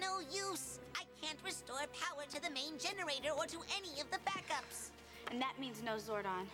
no 0.00 0.20
use. 0.32 0.80
I 0.96 1.04
can't 1.20 1.38
restore 1.44 1.84
power 1.92 2.24
to 2.32 2.42
the 2.42 2.50
main 2.50 2.78
generator 2.78 3.30
or 3.36 3.44
to 3.46 3.58
any 3.76 4.00
of 4.00 4.10
the 4.10 4.18
backups. 4.24 4.90
And 5.30 5.40
that 5.40 5.54
means 5.60 5.82
no 5.84 5.96
Zordon. 5.96 6.48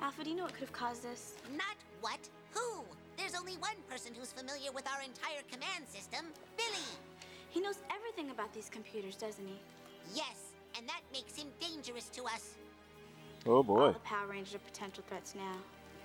Alpha, 0.00 0.24
do 0.24 0.30
you 0.30 0.36
know 0.36 0.44
what 0.44 0.52
could 0.54 0.66
have 0.66 0.72
caused 0.72 1.04
this? 1.04 1.34
Not 1.54 1.76
what? 2.00 2.18
Who? 2.54 2.82
There's 3.16 3.34
only 3.34 3.54
one 3.58 3.76
person 3.88 4.12
who's 4.18 4.32
familiar 4.32 4.72
with 4.72 4.88
our 4.88 5.02
entire 5.02 5.44
command 5.50 5.86
system 5.86 6.26
Billy. 6.56 6.88
He 7.50 7.60
knows 7.60 7.78
everything 7.94 8.30
about 8.30 8.52
these 8.52 8.68
computers, 8.68 9.14
doesn't 9.14 9.46
he? 9.46 9.60
Yes, 10.14 10.56
and 10.76 10.88
that 10.88 11.02
makes 11.12 11.36
him 11.36 11.48
dangerous 11.60 12.08
to 12.16 12.24
us. 12.24 12.56
Oh 13.46 13.62
boy. 13.62 13.72
All 13.72 13.86
boy. 13.88 13.92
the 13.92 13.98
Power 14.00 14.26
Rangers 14.26 14.54
are 14.54 14.64
potential 14.64 15.04
threats 15.06 15.34
now. 15.34 15.56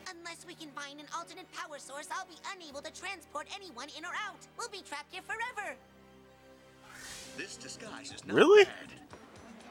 Unless 0.09 0.45
we 0.45 0.53
can 0.53 0.69
find 0.71 0.99
an 0.99 1.05
alternate 1.17 1.51
power 1.51 1.79
source, 1.79 2.07
I'll 2.11 2.27
be 2.27 2.39
unable 2.55 2.81
to 2.81 2.91
transport 2.93 3.47
anyone 3.55 3.87
in 3.97 4.05
or 4.05 4.13
out. 4.27 4.39
We'll 4.57 4.69
be 4.69 4.81
trapped 4.81 5.11
here 5.11 5.23
forever. 5.23 5.75
This 7.37 7.55
disguise 7.55 8.11
is 8.11 8.25
not 8.25 8.35
Really? 8.35 8.65
bad. 8.65 8.73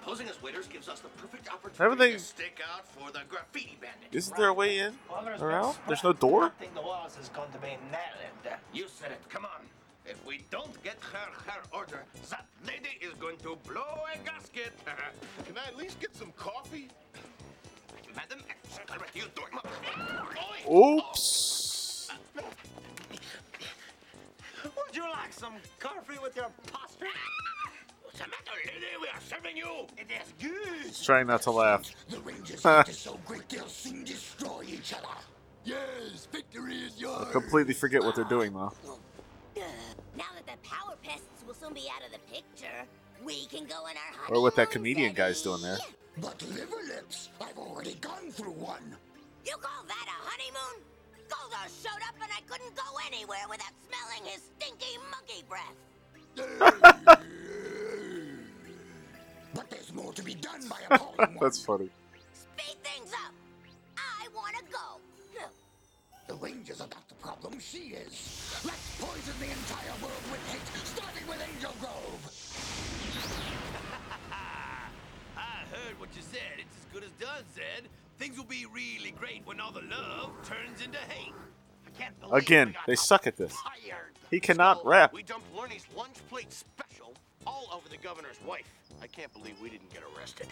Posing 0.02 0.28
as 0.28 0.40
waiters 0.40 0.68
gives 0.68 0.88
us 0.88 1.00
the 1.00 1.08
perfect 1.08 1.48
opportunity 1.52 1.82
Haven't 1.82 1.98
they- 1.98 2.12
to 2.12 2.18
stake 2.20 2.60
out 2.72 2.86
for 2.86 3.10
the 3.10 3.22
graffiti 3.28 3.76
bandit. 3.80 4.08
Isn't 4.12 4.36
there 4.36 4.48
a 4.48 4.54
way 4.54 4.78
in 4.78 4.96
or 5.40 5.50
out? 5.50 5.76
There's 5.88 6.04
no 6.04 6.12
door? 6.12 6.50
think 6.60 6.74
the 6.74 6.80
walls 6.82 7.18
is 7.18 7.28
going 7.30 7.50
to 7.50 7.58
be 7.58 7.76
nailed. 7.90 8.56
You 8.72 8.86
said 8.88 9.10
it. 9.10 9.20
Come 9.28 9.44
on. 9.44 9.68
If 10.04 10.24
we 10.24 10.44
don't 10.52 10.80
get 10.84 10.96
her 11.12 11.50
her 11.50 11.60
order, 11.72 12.04
that 12.30 12.46
lady 12.64 12.96
is 13.00 13.14
going 13.14 13.38
to 13.38 13.56
blow 13.68 14.04
a 14.14 14.18
gasket. 14.18 14.72
Can 15.44 15.58
I 15.58 15.66
at 15.66 15.76
least 15.76 15.98
get 15.98 16.14
some 16.14 16.30
coffee? 16.36 16.88
Madam, 18.14 18.38
you 19.14 19.24
door. 19.34 19.48
Oops. 20.70 22.10
Would 24.64 24.94
you 24.96 25.02
like 25.10 25.32
some 25.32 25.54
coffee 25.80 26.18
with 26.22 26.36
your 26.36 26.50
pastry? 26.72 27.08
What's 28.56 28.66
the 28.66 28.72
matter, 28.72 28.80
lady? 28.80 28.96
We 29.00 29.08
are 29.08 29.20
serving 29.20 29.56
you. 29.56 29.86
It 29.98 30.06
is 30.10 30.32
good. 30.40 30.86
He's 30.86 31.02
trying 31.04 31.26
not 31.26 31.42
to 31.42 31.50
laugh. 31.50 31.90
The 32.08 32.20
Rangers 32.20 32.62
hate 32.62 32.88
us 32.88 32.98
so 32.98 33.18
great 33.26 33.48
they'll 33.48 33.68
soon 33.68 34.04
destroy 34.04 34.62
each 34.66 34.92
other. 34.92 35.06
Yes, 35.64 36.28
victory 36.30 36.76
is 36.76 37.04
I 37.04 37.24
completely 37.32 37.74
forget 37.74 38.02
what 38.02 38.14
they're 38.14 38.24
doing 38.24 38.52
though. 38.52 38.72
Now 40.16 40.24
that 40.34 40.46
the 40.46 40.68
power 40.68 40.94
pests 41.02 41.44
will 41.46 41.54
soon 41.54 41.74
be 41.74 41.88
out 41.94 42.06
of 42.06 42.12
the 42.12 42.18
picture, 42.32 42.86
we 43.24 43.46
can 43.46 43.66
go 43.66 43.74
on 43.84 43.94
our 43.96 44.34
Or 44.34 44.40
what 44.42 44.54
that 44.56 44.70
comedian 44.70 45.12
guy's 45.12 45.42
doing 45.42 45.60
there. 45.62 45.78
But 46.18 46.40
liver 46.42 46.76
lips, 46.88 47.30
I've 47.40 47.58
already 47.58 47.94
gone 47.94 48.30
through 48.30 48.52
one. 48.52 48.96
You 49.44 49.56
call 49.60 49.84
that 49.86 50.06
a 50.06 50.28
honeymoon? 50.28 50.82
Goldar 51.28 51.68
showed 51.82 52.02
up 52.08 52.14
and 52.22 52.30
I 52.32 52.40
couldn't 52.48 52.74
go 52.74 52.82
anywhere 53.06 53.44
without 53.50 53.72
smelling 53.86 54.24
his 54.32 54.42
stinky 54.56 54.98
monkey 55.10 55.44
breath. 55.48 55.76
But 59.56 59.70
there's 59.70 59.92
more 59.94 60.12
to 60.12 60.22
be 60.22 60.34
done 60.34 60.60
by 60.68 60.78
appalling 60.90 61.38
That's 61.40 61.64
funny. 61.64 61.88
Speed 62.34 62.76
things 62.84 63.10
up. 63.24 63.32
I 63.96 64.28
want 64.34 64.54
to 64.56 64.62
go. 64.70 65.00
The 66.28 66.34
Rangers 66.34 66.80
are 66.80 66.88
not 66.88 67.08
the 67.08 67.14
problem, 67.14 67.58
she 67.60 67.94
is. 67.94 68.60
Let's 68.64 69.00
poison 69.00 69.34
the 69.38 69.46
entire 69.46 69.94
world 70.02 70.22
with 70.30 70.44
hate, 70.50 70.84
starting 70.84 71.26
with 71.28 71.40
Angel 71.54 71.72
Grove. 71.78 72.32
I 75.36 75.40
heard 75.70 76.00
what 76.00 76.08
you 76.16 76.22
said. 76.22 76.58
It's 76.58 76.76
as 76.78 76.92
good 76.92 77.04
as 77.04 77.10
done, 77.10 77.44
Zed. 77.54 77.88
Things 78.18 78.36
will 78.36 78.44
be 78.44 78.66
really 78.74 79.12
great 79.12 79.42
when 79.44 79.60
all 79.60 79.70
the 79.70 79.82
love 79.82 80.32
turns 80.42 80.84
into 80.84 80.98
hate. 80.98 81.32
I 81.86 81.90
can't 81.96 82.18
believe 82.20 82.42
Again, 82.42 82.74
they 82.88 82.96
suck 82.96 83.28
at 83.28 83.36
this. 83.36 83.54
Hired. 83.54 84.18
He 84.28 84.40
cannot 84.40 84.84
rap. 84.84 85.12
We 85.12 85.22
dumped 85.22 85.46
Ernie's 85.56 85.86
lunch 85.96 86.16
plate 86.28 86.52
special 86.52 87.14
all 87.46 87.68
over 87.72 87.88
the 87.88 87.98
governor's 87.98 88.40
wife. 88.44 88.75
I 89.02 89.06
can't 89.06 89.32
believe 89.32 89.60
we 89.60 89.70
didn't 89.70 89.92
get 89.92 90.02
arrested. 90.16 90.46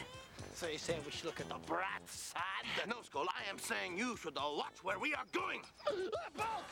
So 0.54 0.68
you're 0.68 0.78
saying 0.78 1.00
we 1.04 1.11
should 1.11 1.24
look 1.24 1.40
at 1.40 1.48
the 1.48 1.57
brat 1.66 2.02
side? 2.07 2.42
No, 2.88 2.96
Skull, 3.02 3.26
I 3.28 3.50
am 3.50 3.59
saying 3.59 3.98
you 3.98 4.16
should 4.16 4.37
watch 4.37 4.83
where 4.83 4.98
we 4.98 5.12
are 5.14 5.24
going. 5.33 5.61
About! 6.35 6.64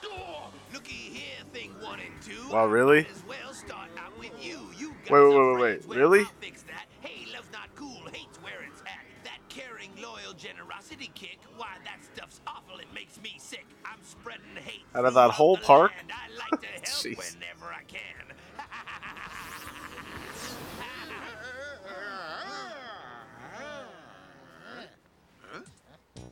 Looky 0.73 0.93
here, 0.93 1.45
thing 1.53 1.73
one 1.81 2.01
and 2.01 2.23
two. 2.23 2.49
Wow, 2.51 2.67
really? 2.67 3.01
As 3.01 3.23
well 3.29 3.53
start 3.53 3.91
out 3.99 4.17
with 4.19 4.33
you. 4.41 4.61
You 4.79 4.95
got 5.05 5.11
Wait, 5.11 5.29
wait, 5.29 5.37
wait, 5.37 5.61
wait, 5.61 5.89
wait. 5.89 5.99
Really? 5.99 6.21
I'll 6.21 6.33
fix 6.41 6.63
that. 6.63 6.87
Hey, 7.01 7.27
love's 7.35 7.53
not 7.53 7.75
cool. 7.75 8.03
Hate's 8.13 8.39
where 8.39 8.63
it's 8.71 8.81
at. 8.83 9.05
That 9.25 9.39
caring, 9.49 9.91
loyal 10.01 10.33
generosity 10.37 11.11
kick. 11.15 11.39
Why, 11.57 11.77
that 11.85 11.99
stuff's 12.03 12.41
awful. 12.47 12.79
It 12.79 12.87
makes 12.95 13.21
me 13.21 13.35
sick. 13.39 13.67
I'm 13.85 14.03
spreading 14.03 14.57
hate. 14.65 14.85
Out 14.95 15.05
of 15.05 15.15
that 15.15 15.31
whole 15.31 15.57
park? 15.57 15.93
And 16.01 16.11
I 16.11 16.33
like 16.37 16.61
to 16.61 16.67
help 16.73 16.85
Jeez. 16.85 17.37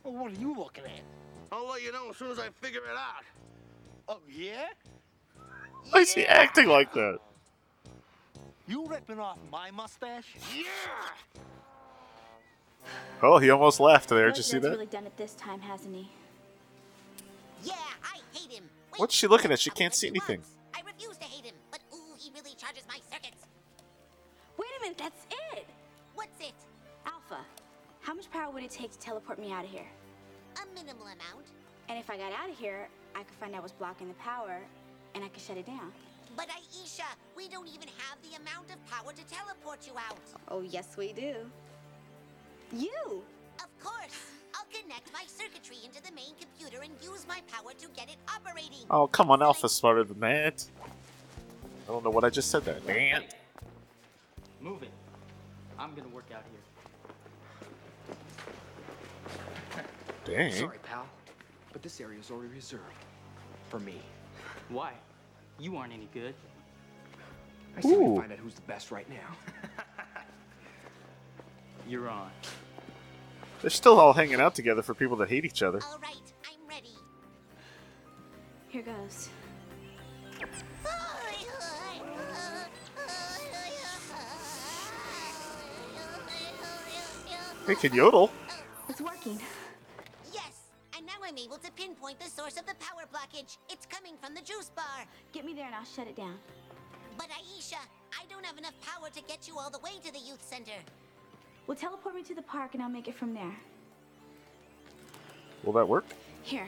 Well, 0.03 0.13
what 0.13 0.31
are 0.31 0.35
you 0.39 0.55
looking 0.55 0.83
at? 0.85 1.03
I'll 1.51 1.67
let 1.67 1.83
you 1.83 1.91
know 1.91 2.09
as 2.09 2.17
soon 2.17 2.31
as 2.31 2.39
I 2.39 2.49
figure 2.61 2.81
it 2.81 2.97
out. 2.97 3.23
Oh, 4.07 4.19
yeah? 4.29 4.67
Why 5.89 6.01
is 6.01 6.13
he 6.13 6.25
acting 6.25 6.67
like 6.67 6.93
that? 6.93 7.19
You 8.67 8.85
ripping 8.87 9.19
off 9.19 9.37
my 9.51 9.71
mustache? 9.71 10.35
Yeah! 10.55 10.63
Oh, 13.21 13.37
he 13.37 13.49
almost 13.49 13.79
laughed 13.79 14.09
there. 14.09 14.27
Did 14.27 14.37
you 14.37 14.43
see 14.43 14.59
that? 14.59 14.71
really 14.71 14.85
done 14.85 15.05
it 15.05 15.15
this 15.17 15.33
time, 15.35 15.59
hasn't 15.59 15.95
he? 15.95 16.09
Yeah, 17.63 17.73
I 18.03 18.19
hate 18.33 18.51
him. 18.51 18.63
Wait, 18.91 18.99
What's 18.99 19.13
she 19.13 19.27
looking 19.27 19.51
at? 19.51 19.59
She 19.59 19.69
can't 19.69 19.93
see 19.93 20.07
anything. 20.07 20.41
I 20.73 20.81
refuse 20.85 21.17
to 21.17 21.25
hate 21.25 21.45
him, 21.45 21.55
but 21.69 21.81
ooh, 21.93 22.15
he 22.17 22.31
really 22.33 22.55
charges 22.55 22.83
my 22.87 22.97
circuits. 23.11 23.45
Wait 24.57 24.67
a 24.79 24.81
minute, 24.81 24.97
that's 24.97 25.25
how 28.11 28.15
much 28.17 28.29
power 28.29 28.51
would 28.51 28.61
it 28.61 28.69
take 28.69 28.91
to 28.91 28.99
teleport 28.99 29.39
me 29.39 29.53
out 29.53 29.63
of 29.63 29.69
here? 29.71 29.87
A 30.57 30.75
minimal 30.75 31.05
amount. 31.05 31.47
And 31.87 31.97
if 31.97 32.09
I 32.09 32.17
got 32.17 32.33
out 32.33 32.49
of 32.49 32.59
here, 32.59 32.89
I 33.15 33.23
could 33.23 33.35
find 33.35 33.55
out 33.55 33.61
what's 33.61 33.71
blocking 33.71 34.09
the 34.09 34.13
power, 34.15 34.59
and 35.15 35.23
I 35.23 35.29
could 35.29 35.41
shut 35.41 35.55
it 35.55 35.65
down. 35.65 35.93
But 36.35 36.49
Aisha, 36.49 37.05
we 37.37 37.47
don't 37.47 37.69
even 37.69 37.87
have 37.87 38.17
the 38.21 38.35
amount 38.35 38.69
of 38.69 38.85
power 38.91 39.13
to 39.13 39.23
teleport 39.33 39.87
you 39.87 39.93
out. 39.93 40.19
Oh, 40.49 40.59
yes, 40.59 40.97
we 40.97 41.13
do. 41.13 41.35
You! 42.73 43.23
Of 43.59 43.79
course. 43.81 44.19
I'll 44.55 44.67
connect 44.69 45.13
my 45.13 45.23
circuitry 45.25 45.77
into 45.85 46.03
the 46.03 46.11
main 46.11 46.33
computer 46.37 46.83
and 46.83 46.91
use 47.01 47.25
my 47.29 47.39
power 47.47 47.71
to 47.71 47.87
get 47.95 48.09
it 48.09 48.17
operating. 48.27 48.87
Oh, 48.89 49.07
come 49.07 49.31
on, 49.31 49.41
Alpha's 49.41 49.71
smarter 49.71 50.03
than 50.03 50.19
that. 50.19 50.65
I 51.87 51.87
don't 51.87 52.03
know 52.03 52.09
what 52.09 52.25
I 52.25 52.29
just 52.29 52.51
said 52.51 52.65
there. 52.65 52.81
Man. 52.85 53.23
Move 54.59 54.83
it. 54.83 54.91
I'm 55.79 55.95
gonna 55.95 56.09
work 56.09 56.25
out 56.35 56.43
here. 56.51 56.59
Dang. 60.25 60.51
Sorry, 60.53 60.77
pal, 60.83 61.07
but 61.73 61.81
this 61.81 61.99
area 61.99 62.19
is 62.19 62.29
already 62.29 62.53
reserved 62.53 62.83
for 63.69 63.79
me. 63.79 64.01
Why? 64.69 64.93
You 65.59 65.77
aren't 65.77 65.93
any 65.93 66.09
good. 66.13 66.35
I 67.77 67.81
say 67.81 67.97
we 67.97 68.17
find 68.17 68.31
out 68.31 68.37
who's 68.37 68.55
the 68.55 68.61
best 68.61 68.91
right 68.91 69.09
now. 69.09 69.73
You're 71.87 72.09
on. 72.09 72.29
They're 73.61 73.69
still 73.69 73.99
all 73.99 74.13
hanging 74.13 74.41
out 74.41 74.55
together 74.55 74.81
for 74.81 74.93
people 74.93 75.17
that 75.17 75.29
hate 75.29 75.45
each 75.45 75.63
other. 75.63 75.79
All 75.83 75.99
right, 75.99 76.33
I'm 76.45 76.67
ready. 76.69 76.95
Here 78.69 78.83
goes. 78.83 79.29
They 87.67 87.75
can 87.75 87.93
yodel. 87.93 88.31
It's 88.89 88.99
working. 89.01 89.39
Yes, 91.31 91.39
and 91.39 91.45
now 91.45 91.45
I'm 91.45 91.45
able 91.45 91.57
to 91.57 91.71
pinpoint 91.71 92.19
the 92.19 92.29
source 92.29 92.57
of 92.57 92.65
the 92.65 92.75
power 92.75 93.05
blockage. 93.11 93.57
It's 93.69 93.85
coming 93.85 94.01
coming 94.11 94.17
from 94.21 94.33
the 94.33 94.41
juice 94.41 94.71
bar. 94.75 95.05
Get 95.31 95.45
me 95.45 95.53
there 95.53 95.65
and 95.65 95.75
I'll 95.75 95.85
shut 95.85 96.07
it 96.07 96.15
down. 96.15 96.35
But 97.17 97.27
Aisha, 97.29 97.79
I 98.19 98.25
don't 98.29 98.45
have 98.45 98.57
enough 98.57 98.73
power 98.81 99.09
to 99.09 99.21
get 99.23 99.47
you 99.47 99.57
all 99.57 99.69
the 99.69 99.79
way 99.79 99.91
to 100.03 100.11
the 100.11 100.19
youth 100.19 100.43
center. 100.43 100.79
Well, 101.67 101.77
teleport 101.77 102.15
me 102.15 102.23
to 102.23 102.35
the 102.35 102.41
park 102.41 102.73
and 102.73 102.83
I'll 102.83 102.89
make 102.89 103.07
it 103.07 103.15
from 103.15 103.33
there. 103.33 103.55
Will 105.63 105.73
that 105.73 105.87
work? 105.87 106.05
Here. 106.43 106.67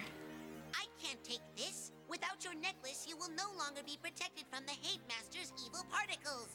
I 0.75 0.85
can't 1.01 1.23
take 1.23 1.41
this. 1.55 1.91
Without 2.07 2.43
your 2.43 2.53
necklace, 2.55 3.05
you 3.07 3.17
will 3.17 3.31
no 3.35 3.49
longer 3.57 3.81
be 3.85 3.97
protected 4.01 4.45
from 4.51 4.65
the 4.65 4.73
Hate 4.81 5.01
Master's 5.07 5.51
evil 5.65 5.83
particles. 5.89 6.49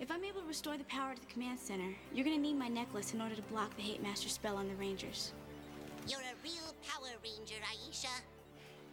If 0.00 0.10
I'm 0.10 0.24
able 0.24 0.40
to 0.40 0.46
restore 0.46 0.78
the 0.78 0.84
power 0.84 1.14
to 1.14 1.20
the 1.20 1.26
command 1.26 1.58
center, 1.58 1.94
you're 2.12 2.24
gonna 2.24 2.38
need 2.38 2.58
my 2.58 2.68
necklace 2.68 3.12
in 3.12 3.20
order 3.20 3.34
to 3.34 3.42
block 3.42 3.74
the 3.76 3.82
Hate 3.82 4.02
Master 4.02 4.28
spell 4.28 4.56
on 4.56 4.68
the 4.68 4.74
Rangers. 4.76 5.32
You're 6.08 6.20
a 6.20 6.36
real 6.42 6.65
Power 6.65 6.65
Ranger, 7.26 7.56
Aisha. 7.56 8.20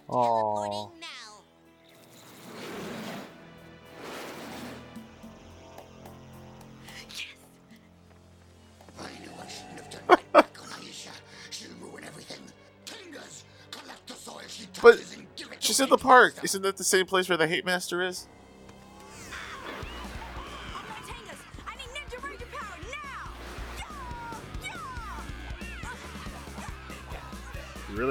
Aww. 0.10 0.90
Now. 1.00 1.08
I 9.00 9.10
knew 9.20 9.30
I 9.40 9.48
shouldn't 9.48 9.80
have 9.82 9.90
done 9.92 10.02
that 10.08 10.32
back 10.32 10.50
on 10.60 10.68
Aisha. 10.70 11.12
She'll 11.52 11.70
ruin 11.80 12.04
everything. 12.06 12.40
Tengas, 12.86 13.44
collect 13.70 14.08
the 14.08 14.14
soil 14.16 14.42
she 14.48 14.66
But 14.82 14.94
touches 14.94 15.14
and 15.14 15.28
give 15.36 15.52
it 15.52 15.62
to 15.62 15.68
she's 15.68 15.80
in 15.80 15.90
the 15.90 15.98
park. 15.98 16.36
Isn't 16.44 16.64
that 16.64 16.78
the 16.78 16.84
same 16.84 17.06
place 17.06 17.30
where 17.30 17.38
the 17.38 17.48
Hate 17.48 17.66
Master 17.66 18.02
is? 18.02 18.28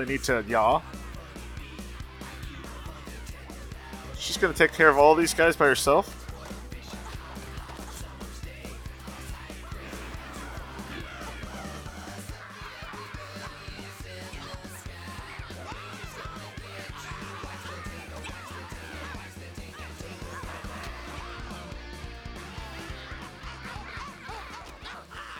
Really 0.02 0.14
need 0.14 0.24
to 0.24 0.44
yaw. 0.48 0.80
She's 4.18 4.36
gonna 4.36 4.52
take 4.52 4.72
care 4.72 4.88
of 4.88 4.98
all 4.98 5.14
these 5.14 5.34
guys 5.34 5.56
by 5.56 5.66
herself. 5.66 6.18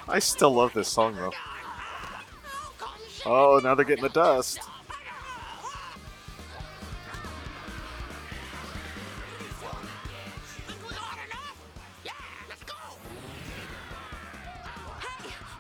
I 0.09 0.19
still 0.19 0.55
love 0.55 0.75
this 0.75 0.89
song 0.89 1.17
though. 1.17 1.33
Oh, 3.25 3.61
now 3.63 3.75
they're 3.75 3.85
getting 3.85 4.03
the 4.03 4.09
dust. 4.09 4.59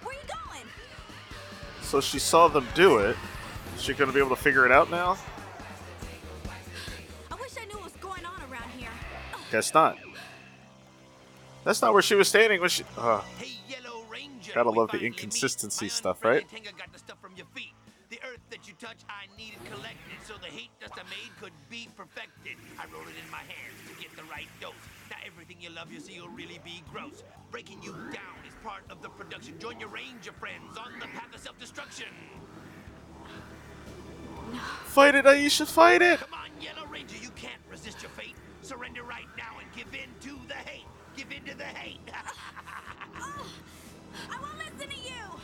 Where 0.02 0.14
you 0.14 0.20
going? 0.26 0.66
So 1.82 2.00
she 2.00 2.18
saw 2.18 2.48
them 2.48 2.66
do 2.74 2.98
it. 2.98 3.16
Is 3.76 3.82
she 3.82 3.94
gonna 3.94 4.12
be 4.12 4.18
able 4.18 4.30
to 4.30 4.36
figure 4.36 4.66
it 4.66 4.72
out 4.72 4.90
now? 4.90 5.16
I 7.30 7.36
wish 7.36 7.52
I 7.60 7.64
knew 7.66 7.76
what 7.76 7.84
was 7.84 7.92
going 7.94 8.24
on 8.24 8.40
around 8.50 8.70
here. 8.76 8.88
Guess 9.52 9.72
not. 9.72 9.98
That's 11.64 11.80
not 11.80 11.92
where 11.92 12.02
she 12.02 12.16
was 12.16 12.26
standing. 12.26 12.60
Was 12.60 12.72
she? 12.72 12.84
Uh, 12.98 13.20
gotta 14.52 14.70
love 14.70 14.90
the 14.90 14.98
inconsistency 14.98 15.88
stuff, 15.88 16.24
right? 16.24 16.44
Touch, 18.82 19.06
I 19.06 19.30
needed 19.38 19.62
collected, 19.70 20.18
so 20.26 20.34
the 20.42 20.50
hate 20.50 20.74
dust 20.80 20.94
I 20.98 21.06
made 21.06 21.30
could 21.40 21.52
be 21.70 21.88
perfected. 21.96 22.58
I 22.80 22.90
roll 22.92 23.06
it 23.06 23.14
in 23.14 23.30
my 23.30 23.38
hands 23.38 23.78
to 23.86 23.94
get 24.02 24.10
the 24.16 24.24
right 24.24 24.48
dose. 24.60 24.74
Now 25.08 25.18
everything 25.24 25.58
you 25.60 25.70
love, 25.70 25.92
you 25.92 26.00
see, 26.00 26.18
will 26.20 26.34
really 26.34 26.58
be 26.64 26.82
gross. 26.90 27.22
Breaking 27.52 27.80
you 27.80 27.92
down 28.10 28.42
is 28.42 28.54
part 28.64 28.82
of 28.90 29.00
the 29.00 29.08
production. 29.08 29.56
Join 29.60 29.78
your 29.78 29.88
ranger 29.88 30.32
friends 30.32 30.76
on 30.76 30.98
the 30.98 31.06
path 31.14 31.32
of 31.32 31.40
self-destruction. 31.40 32.08
Fight 34.86 35.14
it, 35.14 35.26
Aisha, 35.26 35.64
fight 35.64 36.02
it! 36.02 36.18
Come 36.18 36.34
on, 36.34 36.50
Yellow 36.60 36.84
Ranger, 36.88 37.16
you 37.22 37.30
can't 37.36 37.62
resist 37.70 38.02
your 38.02 38.10
fate. 38.10 38.34
Surrender 38.62 39.04
right 39.04 39.30
now 39.38 39.62
and 39.62 39.68
give 39.76 39.94
in 39.94 40.10
to 40.26 40.36
the 40.48 40.54
hate. 40.54 40.86
Give 41.16 41.30
in 41.30 41.44
to 41.44 41.56
the 41.56 41.64
hate. 41.64 42.00
I 43.14 44.40
won't 44.40 44.58
listen 44.58 44.90
to 44.90 44.96
you! 44.96 45.40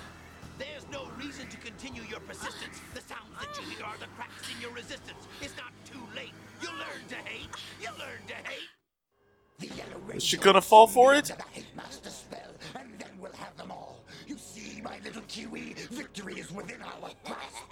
There's 0.58 0.86
no 0.90 1.06
reason 1.16 1.48
to 1.48 1.56
continue 1.58 2.02
your 2.10 2.20
persistence. 2.20 2.80
The 2.94 3.00
sounds 3.00 3.30
that 3.40 3.56
you 3.60 3.70
hear 3.70 3.84
are 3.86 3.96
the 3.98 4.06
cracks 4.16 4.42
in 4.54 4.60
your 4.60 4.72
resistance. 4.72 5.28
It's 5.40 5.56
not 5.56 5.72
too 5.84 6.00
late. 6.16 6.32
You'll 6.60 6.72
learn 6.72 7.02
to 7.10 7.14
hate. 7.14 7.48
You'll 7.80 7.98
learn 7.98 8.22
to 8.26 8.34
hate. 8.34 8.68
The 9.58 9.66
Yellow 9.66 10.00
Is 10.14 10.22
she 10.22 10.36
gonna 10.36 10.62
fall 10.62 10.86
for 10.86 11.14
it? 11.14 11.26
The 11.26 11.42
Hate 11.50 11.76
Master 11.76 12.10
spell, 12.10 12.52
and 12.76 12.96
then 12.98 13.10
we'll 13.18 13.32
have 13.32 13.56
them 13.56 13.72
all. 13.72 14.04
You 14.26 14.38
see, 14.38 14.80
my 14.80 14.98
little 15.04 15.22
Kiwi, 15.26 15.74
victory 15.90 16.34
is 16.34 16.52
within 16.52 16.80
our 16.80 17.10
grasp. 17.24 17.64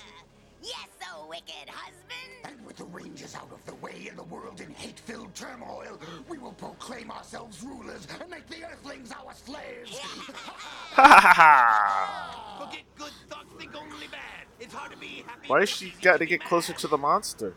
Yes, 0.67 0.89
so 1.01 1.29
wicked 1.29 1.69
husband. 1.69 2.33
And 2.45 2.67
with 2.67 2.77
the 2.77 2.87
Rangers 2.87 3.37
out 3.37 3.53
of 3.53 3.65
the 3.67 3.75
way 3.77 4.09
and 4.09 4.19
the 4.19 4.25
world 4.25 4.61
in 4.61 4.71
hate-filled 4.71 5.33
turmoil, 5.33 6.01
we 6.29 6.39
will 6.39 6.55
proclaim 6.55 7.09
ourselves 7.09 7.63
rulers 7.63 8.09
and 8.21 8.29
make 8.29 8.49
the 8.49 8.65
Earthlings 8.65 9.13
our 9.13 9.33
slaves. 9.33 9.97
Ha 9.97 11.21
ha 11.23 11.33
ha! 11.37 12.67
Forget 12.67 12.83
good 12.99 13.13
thoughts, 13.29 13.55
think 13.57 13.77
only 13.77 14.09
bad. 14.09 14.47
It's 14.59 14.75
hard 14.75 14.91
to 14.91 14.99
be 14.99 15.23
happy. 15.25 15.47
Why 15.47 15.61
has 15.61 15.69
she 15.69 15.93
got 16.03 16.19
to 16.19 16.27
get 16.27 16.43
closer 16.43 16.73
to 16.73 16.89
the 16.89 16.99
monster? 16.99 17.55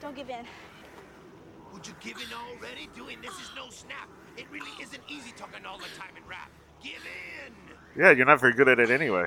Don't 0.00 0.16
give 0.16 0.28
in. 0.28 0.44
Would 1.72 1.86
you 1.86 1.94
give 2.00 2.16
in 2.16 2.32
already? 2.34 2.88
Doing 2.96 3.18
this 3.22 3.34
is 3.34 3.50
no 3.54 3.70
snap. 3.70 4.08
It 4.36 4.46
really 4.50 4.72
isn't 4.82 5.02
easy 5.08 5.32
talking 5.36 5.64
all 5.64 5.78
the 5.78 5.84
time 5.96 6.16
in 6.16 6.28
rap. 6.28 6.50
Give 6.82 6.94
in. 7.46 8.02
Yeah, 8.02 8.10
you're 8.10 8.26
not 8.26 8.40
very 8.40 8.54
good 8.54 8.68
at 8.68 8.80
it 8.80 8.90
anyway. 8.90 9.26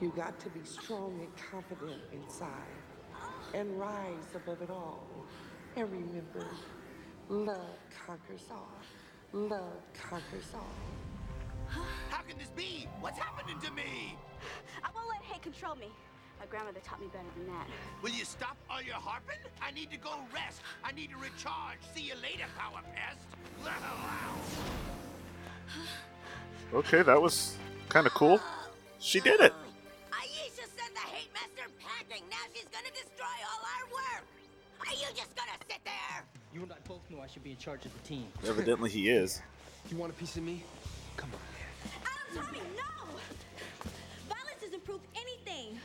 You 0.00 0.12
got 0.14 0.38
to 0.40 0.48
be 0.50 0.60
strong 0.64 1.18
and 1.20 1.28
confident 1.50 2.00
inside 2.12 2.50
and 3.52 3.78
rise 3.78 4.34
above 4.34 4.62
it 4.62 4.70
all. 4.70 5.08
And 5.74 5.90
remember, 5.90 6.46
love 7.28 7.76
conquers 8.06 8.44
all. 8.50 8.70
Love 9.32 9.82
conquers 9.92 10.52
all. 10.54 11.80
How 12.10 12.22
can 12.22 12.38
this 12.38 12.50
be? 12.50 12.86
What's 13.00 13.18
happening 13.18 13.58
to 13.60 13.72
me? 13.72 14.16
I 14.84 14.88
won't 14.94 15.08
let 15.08 15.22
hate 15.22 15.42
control 15.42 15.74
me. 15.74 15.88
My 16.38 16.46
grandmother 16.46 16.80
taught 16.84 17.00
me 17.00 17.08
better 17.08 17.24
than 17.36 17.46
that. 17.52 17.66
Will 18.00 18.10
you 18.10 18.24
stop 18.24 18.56
all 18.70 18.80
your 18.80 18.94
harping? 18.94 19.38
I 19.60 19.72
need 19.72 19.90
to 19.90 19.96
go 19.96 20.10
rest. 20.32 20.62
I 20.84 20.92
need 20.92 21.10
to 21.10 21.16
recharge. 21.16 21.78
See 21.92 22.02
you 22.02 22.14
later, 22.22 22.44
Power 22.56 22.80
Pest. 22.94 23.26
Okay, 26.72 27.02
that 27.02 27.20
was 27.20 27.56
kind 27.88 28.06
of 28.06 28.14
cool. 28.14 28.40
She 29.00 29.20
did 29.20 29.40
it. 29.40 29.52
Gonna 32.88 33.04
destroy 33.04 33.36
all 33.52 33.62
our 33.76 33.86
work. 33.92 34.26
Are 34.80 34.94
you 34.94 35.06
just 35.14 35.34
gonna 35.36 35.56
sit 35.68 35.80
there? 35.84 36.24
You 36.54 36.62
and 36.62 36.72
I 36.72 36.76
both 36.86 37.00
know 37.10 37.20
I 37.20 37.26
should 37.26 37.44
be 37.44 37.50
in 37.50 37.56
charge 37.56 37.84
of 37.84 37.92
the 37.92 38.08
team. 38.08 38.26
Evidently, 38.46 38.90
he 38.90 39.10
is. 39.10 39.42
You 39.90 39.96
want 39.96 40.12
a 40.12 40.16
piece 40.16 40.36
of 40.36 40.42
me? 40.42 40.62
Come 41.16 41.30
on. 41.32 41.40
Adam 42.02 42.46
Tommy, 42.46 42.60
no! 42.76 43.04
Violence 44.28 44.62
doesn't 44.62 44.84
prove 44.84 45.00
anything. 45.16 45.78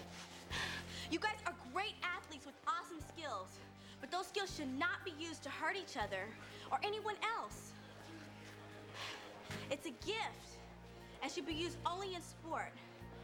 You 1.12 1.20
guys 1.20 1.38
are 1.46 1.54
great 1.74 1.96
athletes 2.04 2.46
with 2.46 2.56
awesome 2.68 3.00
skills, 3.16 3.48
but 4.02 4.12
those 4.12 4.28
skills 4.28 4.56
should 4.56 4.74
not 4.80 5.04
be 5.06 5.14
used 5.20 5.44
to 5.44 5.50
hurt 5.50 5.76
each 5.76 5.98
other 5.98 6.26
or 6.72 6.80
anyone 6.84 7.16
else. 7.38 7.72
It's 9.70 9.86
a 9.86 9.92
gift 10.06 10.58
and 11.22 11.32
should 11.32 11.46
be 11.46 11.54
used 11.54 11.78
only 11.86 12.16
in 12.16 12.22
sport 12.22 12.74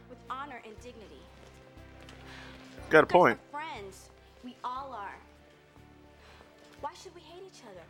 with 0.08 0.18
honor 0.28 0.60
and 0.64 0.74
dignity. 0.80 1.22
Got 2.88 3.04
a 3.04 3.06
point. 3.06 3.38
Friends, 3.50 4.10
we 4.44 4.56
all 4.64 4.92
are. 4.92 5.18
Why 6.80 6.90
should 7.00 7.14
we 7.14 7.20
hate 7.20 7.42
each 7.46 7.62
other? 7.70 7.82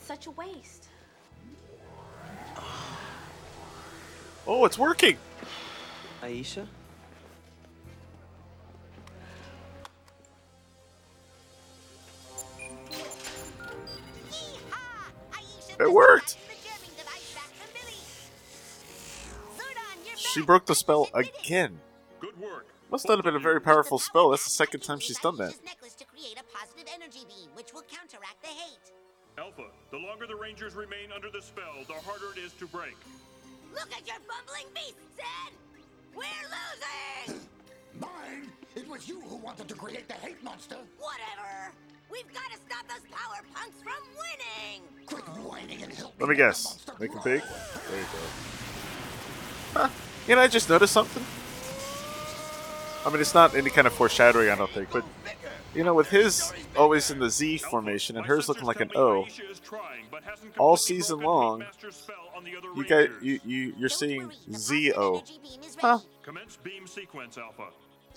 Such 0.00 0.26
a 0.26 0.30
waste. 0.32 0.88
Oh, 4.46 4.64
it's 4.64 4.78
working. 4.78 5.16
Aisha? 6.22 6.66
It 15.80 15.92
worked. 15.92 16.36
She 20.16 20.42
broke 20.42 20.66
the 20.66 20.74
spell 20.74 21.08
again. 21.14 21.80
Good 22.20 22.38
work. 22.40 22.66
Must 22.90 23.06
not 23.06 23.18
have 23.18 23.24
been 23.24 23.36
a 23.36 23.40
very 23.40 23.60
powerful 23.60 23.98
spell. 23.98 24.30
That's 24.30 24.44
the 24.44 24.50
second 24.50 24.80
time 24.80 24.98
she's 24.98 25.18
done 25.18 25.36
that. 25.36 25.54
necklace 25.64 25.94
to 25.94 26.04
create 26.04 26.38
a 26.38 26.44
positive 26.56 26.86
energy 26.94 27.24
beam, 27.28 27.50
which 27.54 27.72
will 27.72 27.82
counteract 27.82 28.40
the 28.42 28.48
hate. 28.48 28.92
Alpha, 29.38 29.66
the 29.92 29.98
longer 29.98 30.26
the 30.26 30.34
Rangers 30.34 30.74
remain 30.74 31.12
under 31.14 31.30
the 31.30 31.40
spell, 31.40 31.84
the 31.86 31.94
harder 31.94 32.32
it 32.36 32.38
is 32.38 32.52
to 32.54 32.66
break. 32.66 32.96
Look 33.72 33.92
at 33.92 34.06
your 34.06 34.16
bumbling 34.26 34.66
beast, 34.74 34.96
Zedd! 35.16 35.52
We're 36.16 36.24
losing! 36.50 37.40
Mine? 38.00 38.50
It 38.74 38.88
was 38.88 39.08
you 39.08 39.20
who 39.20 39.36
wanted 39.36 39.68
to 39.68 39.74
create 39.74 40.08
the 40.08 40.14
hate 40.14 40.42
monster. 40.42 40.76
Whatever. 40.98 41.72
We've 42.10 42.32
got 42.32 42.50
to 42.50 42.58
stop 42.66 42.88
those 42.88 43.06
power 43.12 43.44
punks 43.54 43.76
from 43.82 44.02
winning. 44.16 44.82
Quit 45.06 45.24
whining 45.46 45.82
and 45.82 45.92
help 45.92 46.14
Let 46.18 46.30
me 46.30 46.34
guess. 46.34 46.84
Make 46.98 47.12
it 47.12 47.22
big. 47.22 47.42
There 47.42 48.00
you 48.00 48.06
go. 48.12 48.18
Huh. 49.80 49.88
You 50.26 50.34
know, 50.34 50.40
I 50.40 50.48
just 50.48 50.68
noticed 50.68 50.92
something. 50.94 51.24
I 53.06 53.10
mean, 53.10 53.20
it's 53.20 53.34
not 53.34 53.54
any 53.54 53.70
kind 53.70 53.86
of 53.86 53.92
foreshadowing, 53.92 54.50
I 54.50 54.56
don't 54.56 54.70
think, 54.70 54.90
but 54.90 55.04
you 55.74 55.84
know, 55.84 55.94
with 55.94 56.08
his 56.08 56.52
always 56.76 57.10
in 57.10 57.18
the 57.18 57.30
Z 57.30 57.58
formation 57.58 58.16
and 58.16 58.26
hers 58.26 58.48
looking 58.48 58.64
like 58.64 58.80
an 58.80 58.90
O, 58.96 59.26
all 60.58 60.76
season 60.76 61.20
long, 61.20 61.64
you 62.76 62.84
guys, 62.84 63.08
you 63.22 63.40
you 63.44 63.74
you're 63.78 63.88
seeing 63.88 64.30
Z 64.52 64.92
O. 64.94 65.22
Huh? 65.78 65.98
Commence 66.22 66.56
beam 66.56 66.86
sequence, 66.86 67.38
Alpha. 67.38 67.68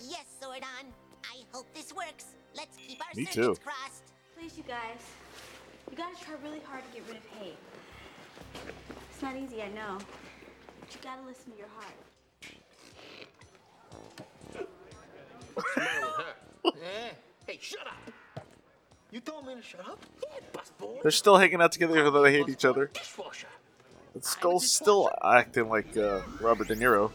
Yes, 0.09 0.25
Zordon. 0.41 0.87
I 1.23 1.43
hope 1.53 1.67
this 1.73 1.93
works. 1.93 2.25
Let's 2.55 2.75
keep 2.77 2.99
our 2.99 3.07
Me 3.15 3.25
too. 3.25 3.55
crossed. 3.63 4.03
Please, 4.37 4.57
you 4.57 4.63
guys. 4.63 4.99
You 5.89 5.97
gotta 5.97 6.15
try 6.23 6.35
really 6.43 6.61
hard 6.65 6.83
to 6.85 6.97
get 6.97 7.07
rid 7.07 7.17
of 7.17 7.25
hate. 7.39 7.57
It's 9.11 9.21
not 9.21 9.35
easy, 9.35 9.61
I 9.61 9.69
know. 9.69 9.97
But 10.79 10.93
you 10.93 10.99
gotta 11.03 11.21
listen 11.21 11.51
to 11.51 11.57
your 11.57 11.67
heart. 11.77 11.93
What's 15.53 15.73
the 15.75 15.81
matter 15.81 16.07
with 16.63 16.75
her? 16.75 16.81
Eh? 16.83 17.09
Hey, 17.47 17.59
shut 17.61 17.85
up! 17.87 18.45
You 19.11 19.19
told 19.19 19.45
me 19.45 19.55
to 19.55 19.61
shut 19.61 19.81
up? 19.81 19.99
Yeah, 20.23 20.39
busboy. 20.53 21.01
They're 21.01 21.11
still 21.11 21.37
hanging 21.37 21.61
out 21.61 21.73
together 21.73 21.97
even 21.97 22.13
though 22.13 22.23
they 22.23 22.31
hate 22.31 22.47
each 22.47 22.63
other. 22.63 22.89
Dishwasher. 22.93 23.47
But 24.13 24.23
Skull's 24.23 24.69
still 24.71 25.09
acting 25.23 25.69
like 25.69 25.95
uh, 25.97 26.21
Robert 26.39 26.67
De 26.67 26.75
Niro. 26.75 27.11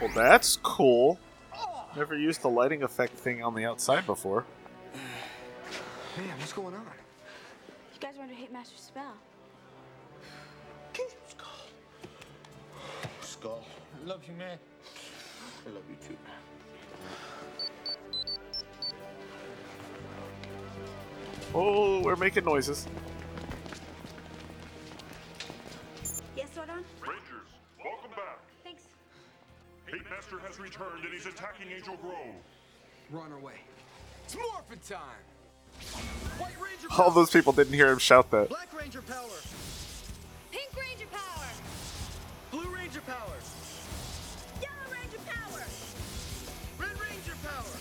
Well, 0.00 0.10
that's 0.14 0.56
cool. 0.62 1.18
Never 1.96 2.16
used 2.16 2.42
the 2.42 2.48
lighting 2.48 2.82
effect 2.82 3.18
thing 3.18 3.42
on 3.42 3.54
the 3.54 3.64
outside 3.64 4.06
before. 4.06 4.46
Man, 6.16 6.28
what's 6.38 6.52
going 6.52 6.74
on? 6.74 6.86
You 7.94 8.00
guys 8.00 8.16
are 8.16 8.22
under 8.22 8.34
Hate 8.34 8.52
Master's 8.52 8.80
spell. 8.80 9.14
Skull. 13.40 13.64
I 13.94 14.06
love 14.06 14.20
you, 14.28 14.34
man. 14.34 14.58
I 15.66 15.70
love 15.70 15.82
you 15.88 15.96
too. 16.06 16.16
Oh, 21.54 22.02
we're 22.02 22.16
making 22.16 22.44
noises. 22.44 22.86
Yes, 26.36 26.48
Zordon? 26.54 26.84
Rangers, 27.00 27.48
welcome 27.82 28.10
back. 28.10 28.40
Thanks. 28.62 28.82
Hate 29.86 30.02
Master 30.10 30.38
has 30.46 30.60
returned 30.60 31.04
and 31.04 31.12
he's 31.12 31.26
attacking 31.26 31.68
Angel 31.74 31.96
Grove. 31.96 32.14
We're 33.10 33.20
on 33.20 33.32
our 33.32 33.40
way. 33.40 33.54
It's 34.24 34.36
morphin' 34.36 34.78
time! 34.86 35.00
White 36.38 36.60
Ranger 36.60 36.88
All 36.98 37.10
those 37.10 37.30
people 37.30 37.52
didn't 37.52 37.72
hear 37.72 37.90
him 37.90 37.98
shout 37.98 38.30
that. 38.32 38.50
Black 38.50 38.72
Ranger 38.78 39.02
power. 39.02 39.26
Ranger 43.00 43.12
power. 43.12 43.36
Yellow 44.60 44.92
Ranger 44.92 45.18
power! 45.26 45.64
Red 46.78 46.96
Ranger 47.00 47.36
power. 47.42 47.76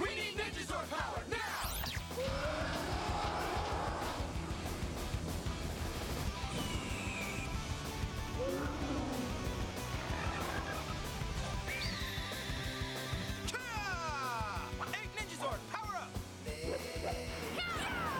We 0.00 0.08
need 0.14 0.34
Ninjazord 0.36 0.90
power 0.90 1.22
now! 1.30 1.36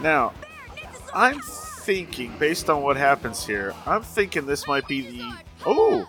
Now, 0.02 0.32
I'm 1.12 1.40
thinking, 1.80 2.36
based 2.38 2.70
on 2.70 2.82
what 2.82 2.96
happens 2.96 3.46
here, 3.46 3.74
I'm 3.86 4.02
thinking 4.02 4.46
this 4.46 4.66
might 4.66 4.86
be 4.86 5.02
the. 5.02 5.32
Oh! 5.66 6.06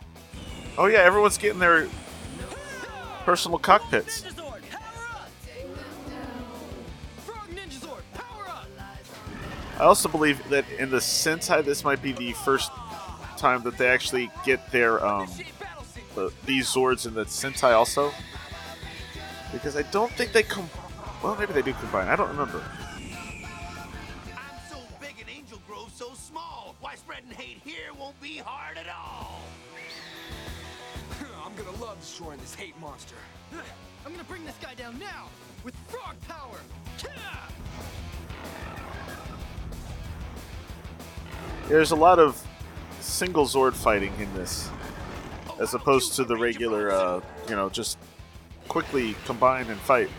Oh, 0.78 0.86
yeah, 0.86 0.99
everyone's 0.99 1.38
getting 1.38 1.59
their 1.59 1.88
personal 3.26 3.57
cockpits. 3.57 4.24
I 9.78 9.84
also 9.84 10.09
believe 10.09 10.47
that 10.49 10.65
in 10.78 10.91
the 10.91 10.97
Sentai, 10.97 11.65
this 11.65 11.84
might 11.84 12.01
be 12.03 12.11
the 12.11 12.34
first 12.34 12.72
time 13.38 13.63
that 13.63 13.78
they 13.78 13.88
actually 13.88 14.30
get 14.45 14.72
their 14.72 15.03
um, 15.03 15.28
the, 16.13 16.32
these 16.45 16.67
Zords 16.67 17.07
in 17.07 17.15
the 17.15 17.26
Sentai 17.26 17.74
also, 17.74 18.11
because 19.51 19.76
I 19.76 19.82
don't 19.84 20.11
think 20.11 20.34
they 20.34 20.43
come. 20.43 20.69
Well, 21.24 21.36
maybe 21.36 21.53
they 21.53 21.63
do 21.63 21.74
combine. 21.74 22.07
I 22.07 22.15
don't 22.15 22.30
remember. 22.30 22.63
Be 28.32 28.38
hard 28.38 28.77
at 28.77 28.88
all. 28.88 29.41
I'm 31.45 31.53
gonna 31.55 31.77
love 31.84 31.99
destroying 31.99 32.39
this 32.39 32.55
hate 32.55 32.79
monster. 32.79 33.15
I'm 34.05 34.11
gonna 34.11 34.23
bring 34.23 34.45
this 34.45 34.55
guy 34.61 34.73
down 34.73 34.97
now 34.99 35.27
with 35.65 35.75
frog 35.89 36.15
power. 36.29 36.57
There's 41.67 41.91
a 41.91 41.95
lot 41.95 42.19
of 42.19 42.41
single 43.01 43.45
Zord 43.45 43.73
fighting 43.73 44.13
in 44.19 44.34
this, 44.34 44.69
as 45.59 45.73
opposed 45.73 46.15
to 46.15 46.23
the 46.23 46.38
regular, 46.38 46.91
uh, 46.91 47.21
you 47.49 47.55
know, 47.55 47.69
just 47.69 47.97
quickly 48.67 49.15
combine 49.25 49.67
and 49.69 49.79
fight. 49.82 50.09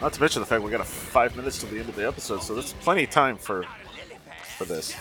Not 0.00 0.14
to 0.14 0.20
mention 0.20 0.40
the 0.40 0.46
fact 0.46 0.62
we 0.62 0.70
got 0.70 0.80
a 0.80 0.84
five 0.84 1.36
minutes 1.36 1.58
to 1.60 1.66
the 1.66 1.78
end 1.78 1.88
of 1.88 1.96
the 1.96 2.06
episode, 2.06 2.42
so 2.42 2.54
that's 2.54 2.72
plenty 2.74 3.04
of 3.04 3.10
time 3.10 3.36
for 3.36 3.66
for 4.58 4.64
this. 4.64 4.92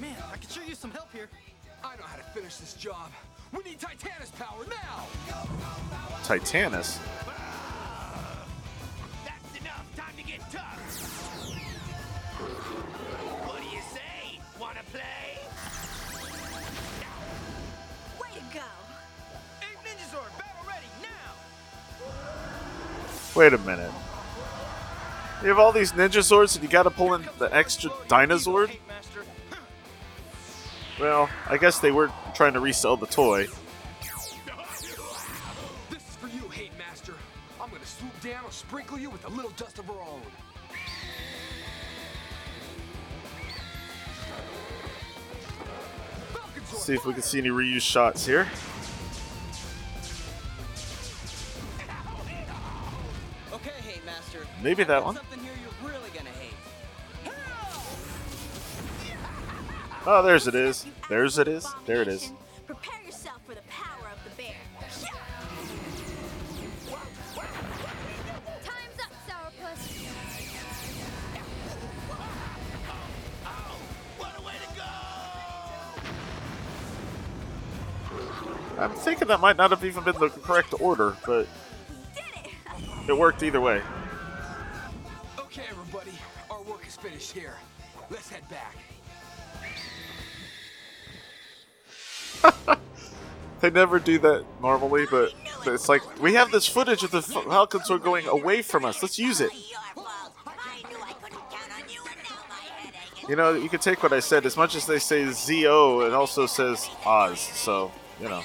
Man, 0.00 0.14
I 0.32 0.36
could 0.36 0.48
sure 0.48 0.62
use 0.62 0.78
some 0.78 0.92
help 0.92 1.12
here. 1.12 1.28
I 1.82 1.96
know 1.96 2.04
how 2.04 2.16
to 2.16 2.22
finish 2.22 2.58
this 2.58 2.74
job. 2.74 3.10
We 3.52 3.64
need 3.64 3.80
Titanus 3.80 4.30
power 4.38 4.64
now! 4.70 5.06
Titanus. 6.22 7.00
Wait 23.38 23.52
a 23.52 23.58
minute. 23.58 23.92
You 25.42 25.48
have 25.48 25.60
all 25.60 25.70
these 25.70 25.92
ninja 25.92 26.24
swords 26.24 26.56
and 26.56 26.64
you 26.64 26.68
gotta 26.68 26.90
pull 26.90 27.14
in 27.14 27.24
the 27.38 27.54
extra 27.54 27.88
Dinozord? 28.08 28.76
Well, 30.98 31.30
I 31.46 31.56
guess 31.56 31.78
they 31.78 31.92
were 31.92 32.10
trying 32.34 32.54
to 32.54 32.60
resell 32.60 32.96
the 32.96 33.06
toy. 33.06 33.46
This 35.88 36.02
is 36.02 36.16
for 36.16 36.26
you, 36.26 36.48
Hate 36.48 36.76
Master. 36.76 37.14
I'm 37.60 37.70
gonna 37.70 37.86
swoop 37.86 38.20
down 38.20 38.44
and 38.44 38.52
sprinkle 38.52 38.98
you 38.98 39.08
with 39.08 39.24
a 39.24 39.30
little 39.30 39.52
dust 39.52 39.78
of 39.78 39.88
our 39.88 40.00
own. 40.00 40.22
See 46.74 46.94
if 46.94 47.06
we 47.06 47.12
can 47.12 47.22
see 47.22 47.38
any 47.38 47.50
reuse 47.50 47.82
shots 47.82 48.26
here. 48.26 48.48
Maybe 54.62 54.82
that 54.84 54.88
got 54.88 55.04
one. 55.04 55.14
Something 55.16 55.40
here 55.40 55.52
you're 55.62 55.90
really 55.90 56.10
gonna 56.10 56.30
hate. 56.30 56.54
Oh, 60.06 60.22
there's 60.22 60.46
it 60.48 60.54
is. 60.54 60.86
There's 61.08 61.38
it 61.38 61.48
is. 61.48 61.66
There 61.86 62.02
it 62.02 62.08
is. 62.08 62.32
Prepare 62.66 63.02
yourself 63.04 63.40
for 63.46 63.54
the 63.54 63.62
power 63.68 64.08
of 64.12 64.18
the 64.24 64.30
bear. 64.42 64.54
Time's 68.64 69.00
up, 69.00 69.12
Sourpuss. 69.28 70.08
I'm 78.78 78.92
thinking 78.92 79.28
that 79.28 79.40
might 79.40 79.56
not 79.56 79.70
have 79.70 79.84
even 79.84 80.04
been 80.04 80.18
the 80.18 80.30
correct 80.30 80.74
order, 80.80 81.16
but 81.26 81.46
it 83.08 83.16
worked 83.16 83.42
either 83.42 83.60
way. 83.60 83.82
Our 86.98 87.04
finished 87.10 87.32
here. 87.32 87.54
Let's 88.10 88.30
head 88.30 88.42
back. 88.48 88.76
They 93.60 93.70
never 93.70 93.98
do 93.98 94.20
that 94.20 94.44
normally, 94.62 95.06
but 95.10 95.34
It's 95.66 95.88
like 95.88 96.22
we 96.22 96.34
have 96.34 96.52
this 96.52 96.68
footage 96.68 97.02
of 97.02 97.10
the 97.10 97.18
F- 97.18 97.44
Falcons 97.44 97.90
are 97.90 97.98
going 97.98 98.28
away 98.28 98.62
from 98.62 98.84
us. 98.84 99.02
Let's 99.02 99.18
use 99.18 99.40
it. 99.40 99.50
You 103.28 103.34
know, 103.34 103.54
you 103.54 103.68
can 103.68 103.80
take 103.80 104.00
what 104.00 104.12
I 104.12 104.20
said. 104.20 104.46
As 104.46 104.56
much 104.56 104.76
as 104.76 104.86
they 104.86 105.00
say 105.00 105.28
ZO, 105.32 106.02
it 106.02 106.12
also 106.12 106.46
says 106.46 106.88
Oz. 107.04 107.40
So, 107.40 107.90
you 108.20 108.28
know. 108.28 108.44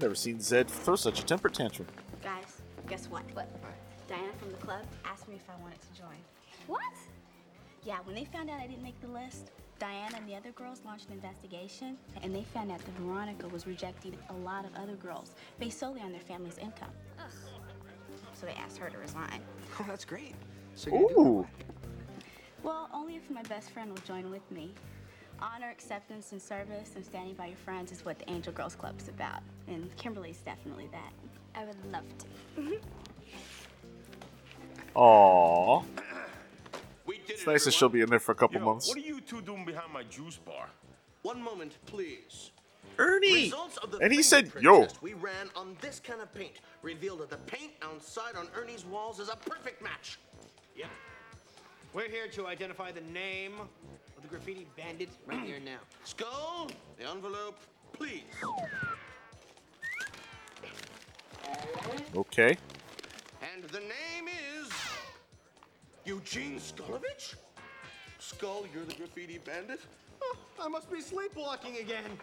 Never 0.00 0.14
seen 0.14 0.38
Zedd 0.38 0.68
throw 0.68 0.94
such 0.94 1.18
a 1.18 1.24
temper 1.24 1.48
tantrum. 1.48 1.88
Guys, 2.22 2.62
guess 2.86 3.08
what? 3.08 3.24
What? 3.34 3.48
Diana 4.12 4.32
from 4.38 4.50
the 4.50 4.58
club 4.58 4.82
asked 5.06 5.26
me 5.26 5.36
if 5.36 5.48
I 5.48 5.58
wanted 5.62 5.78
to 5.80 5.98
join. 5.98 6.18
What? 6.66 6.82
Yeah, 7.82 7.96
when 8.04 8.14
they 8.14 8.26
found 8.26 8.50
out 8.50 8.60
I 8.60 8.66
didn't 8.66 8.82
make 8.82 9.00
the 9.00 9.08
list, 9.08 9.52
Diana 9.78 10.18
and 10.18 10.28
the 10.28 10.34
other 10.34 10.50
girls 10.50 10.82
launched 10.84 11.06
an 11.08 11.14
investigation, 11.14 11.96
and 12.22 12.34
they 12.34 12.42
found 12.42 12.70
out 12.70 12.80
that 12.80 12.94
Veronica 12.98 13.48
was 13.48 13.66
rejecting 13.66 14.14
a 14.28 14.34
lot 14.34 14.66
of 14.66 14.74
other 14.76 14.96
girls 14.96 15.30
based 15.58 15.78
solely 15.78 16.02
on 16.02 16.12
their 16.12 16.20
family's 16.20 16.58
income. 16.58 16.90
Ugh. 17.18 17.24
So 18.34 18.44
they 18.44 18.52
asked 18.52 18.76
her 18.76 18.90
to 18.90 18.98
resign. 18.98 19.40
Oh, 19.80 19.86
that's 19.88 20.04
great. 20.04 20.34
So 20.74 20.90
Ooh. 20.92 21.46
Well, 22.62 22.90
only 22.92 23.16
if 23.16 23.30
my 23.30 23.42
best 23.44 23.70
friend 23.70 23.88
will 23.88 24.02
join 24.06 24.30
with 24.30 24.48
me. 24.50 24.74
Honor, 25.40 25.70
acceptance, 25.70 26.32
and 26.32 26.42
service, 26.42 26.90
and 26.96 27.02
standing 27.02 27.32
by 27.32 27.46
your 27.46 27.56
friends 27.56 27.90
is 27.90 28.04
what 28.04 28.18
the 28.18 28.30
Angel 28.30 28.52
Girls 28.52 28.74
Club 28.74 28.94
is 29.00 29.08
about. 29.08 29.40
And 29.68 29.88
Kimberly's 29.96 30.42
definitely 30.44 30.90
that. 30.92 31.12
I 31.54 31.64
would 31.64 31.82
love 31.90 32.04
to. 32.18 32.78
Aww. 34.94 35.84
It's 37.28 37.46
nice 37.46 37.64
that 37.64 37.74
she'll 37.74 37.88
be 37.88 38.02
in 38.02 38.10
there 38.10 38.20
for 38.20 38.32
a 38.32 38.34
couple 38.34 38.60
months. 38.60 38.88
What 38.88 38.98
are 38.98 39.00
you 39.00 39.20
two 39.20 39.40
doing 39.40 39.64
behind 39.64 39.92
my 39.92 40.02
juice 40.04 40.36
bar? 40.36 40.68
One 41.22 41.42
moment, 41.42 41.78
please. 41.86 42.52
Ernie! 42.98 43.44
Results 43.44 43.78
of 43.78 43.90
the 43.90 43.98
And 43.98 44.12
he 44.12 44.22
said, 44.22 44.52
yo. 44.60 44.86
we 45.00 45.14
ran 45.14 45.48
on 45.56 45.76
this 45.80 45.98
kind 45.98 46.20
of 46.20 46.32
paint 46.34 46.60
revealed 46.82 47.20
that 47.20 47.30
the 47.30 47.38
paint 47.38 47.72
outside 47.82 48.36
on 48.36 48.48
Ernie's 48.56 48.84
walls 48.84 49.18
is 49.18 49.28
a 49.28 49.36
perfect 49.36 49.82
match. 49.82 50.18
Yep. 50.76 50.88
We're 51.94 52.08
here 52.08 52.28
to 52.28 52.46
identify 52.46 52.92
the 52.92 53.00
name 53.00 53.54
of 53.60 54.22
the 54.22 54.28
graffiti 54.28 54.66
bandit 54.76 55.08
right 55.26 55.40
here 55.44 55.60
now. 55.64 55.78
Skull, 56.04 56.70
the 56.98 57.08
envelope, 57.08 57.58
please. 57.92 58.22
Okay. 62.14 62.56
And 63.54 63.64
the 63.64 63.80
name 63.80 64.28
is 64.28 64.51
Eugene 66.04 66.58
Skulovich? 66.58 67.34
Skull, 68.18 68.66
you're 68.72 68.84
the 68.84 68.94
graffiti 68.94 69.38
bandit? 69.38 69.80
Oh, 70.22 70.36
I 70.60 70.68
must 70.68 70.90
be 70.90 71.00
sleepwalking 71.00 71.78
again. 71.78 72.18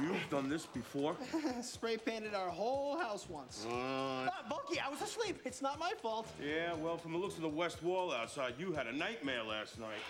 You've 0.00 0.30
done 0.30 0.48
this 0.48 0.64
before? 0.64 1.14
Spray 1.62 1.98
painted 1.98 2.34
our 2.34 2.48
whole 2.48 2.98
house 2.98 3.26
once. 3.28 3.66
Ah, 3.70 4.44
Bulky, 4.48 4.80
I 4.80 4.88
was 4.88 5.02
asleep. 5.02 5.40
It's 5.44 5.60
not 5.60 5.78
my 5.78 5.92
fault. 6.00 6.26
Yeah, 6.42 6.72
well, 6.74 6.96
from 6.96 7.12
the 7.12 7.18
looks 7.18 7.36
of 7.36 7.42
the 7.42 7.48
west 7.48 7.82
wall 7.82 8.12
outside, 8.12 8.54
you 8.58 8.72
had 8.72 8.86
a 8.86 8.92
nightmare 8.92 9.42
last 9.42 9.78
night. 9.78 10.00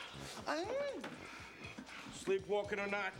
I... 0.46 0.64
Sleepwalking 2.24 2.78
or 2.78 2.86
not, 2.86 3.12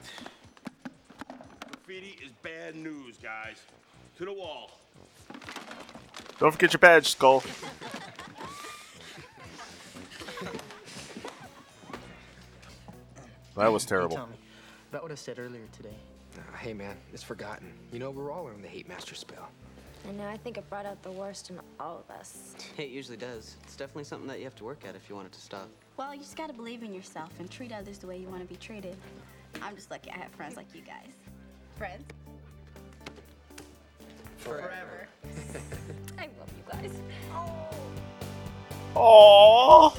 graffiti 1.66 2.18
is 2.24 2.30
bad 2.42 2.76
news, 2.76 3.18
guys. 3.18 3.56
To 4.18 4.24
the 4.24 4.32
wall. 4.32 4.70
Don't 6.38 6.52
forget 6.52 6.72
your 6.72 6.78
badge, 6.78 7.08
Skull. 7.08 7.42
That 13.56 13.72
was 13.72 13.84
terrible. 13.86 14.16
Hey, 14.16 14.22
Tommy, 14.22 14.36
about 14.90 15.02
what 15.02 15.12
I 15.12 15.16
said 15.16 15.38
earlier 15.38 15.66
today. 15.72 15.96
Uh, 16.36 16.56
hey, 16.58 16.74
man, 16.74 16.96
it's 17.12 17.22
forgotten. 17.22 17.72
You 17.92 17.98
know, 17.98 18.10
we're 18.10 18.32
all 18.32 18.46
on 18.46 18.60
the 18.62 18.68
Hate 18.68 18.88
Master 18.88 19.14
spell. 19.14 19.48
I 20.06 20.12
know, 20.12 20.26
I 20.28 20.36
think 20.36 20.58
it 20.58 20.68
brought 20.68 20.84
out 20.84 21.02
the 21.02 21.12
worst 21.12 21.48
in 21.50 21.58
all 21.80 22.04
of 22.06 22.14
us. 22.14 22.54
It 22.76 22.90
usually 22.90 23.16
does. 23.16 23.56
It's 23.62 23.76
definitely 23.76 24.04
something 24.04 24.28
that 24.28 24.38
you 24.38 24.44
have 24.44 24.56
to 24.56 24.64
work 24.64 24.84
at 24.86 24.94
if 24.94 25.08
you 25.08 25.14
want 25.14 25.28
it 25.28 25.32
to 25.32 25.40
stop. 25.40 25.68
Well, 25.96 26.14
you 26.14 26.20
just 26.20 26.36
gotta 26.36 26.52
believe 26.52 26.82
in 26.82 26.92
yourself 26.92 27.30
and 27.38 27.50
treat 27.50 27.72
others 27.72 27.98
the 27.98 28.06
way 28.06 28.18
you 28.18 28.28
want 28.28 28.42
to 28.42 28.48
be 28.48 28.56
treated. 28.56 28.96
I'm 29.62 29.74
just 29.76 29.90
lucky 29.90 30.10
I 30.10 30.18
have 30.18 30.30
friends 30.32 30.56
like 30.56 30.66
you 30.74 30.82
guys. 30.82 31.12
Friends? 31.78 32.04
Forever. 34.38 35.08
I 36.18 36.28
love 36.38 36.52
you 36.58 36.64
guys. 36.70 36.92
Aww. 38.94 39.96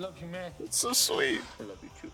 Love 0.00 0.18
you, 0.18 0.26
man. 0.28 0.50
It's 0.58 0.78
so 0.78 0.94
sweet. 0.94 1.42
I 1.60 1.64
love 1.64 1.76
you 1.82 1.90
too. 2.00 2.10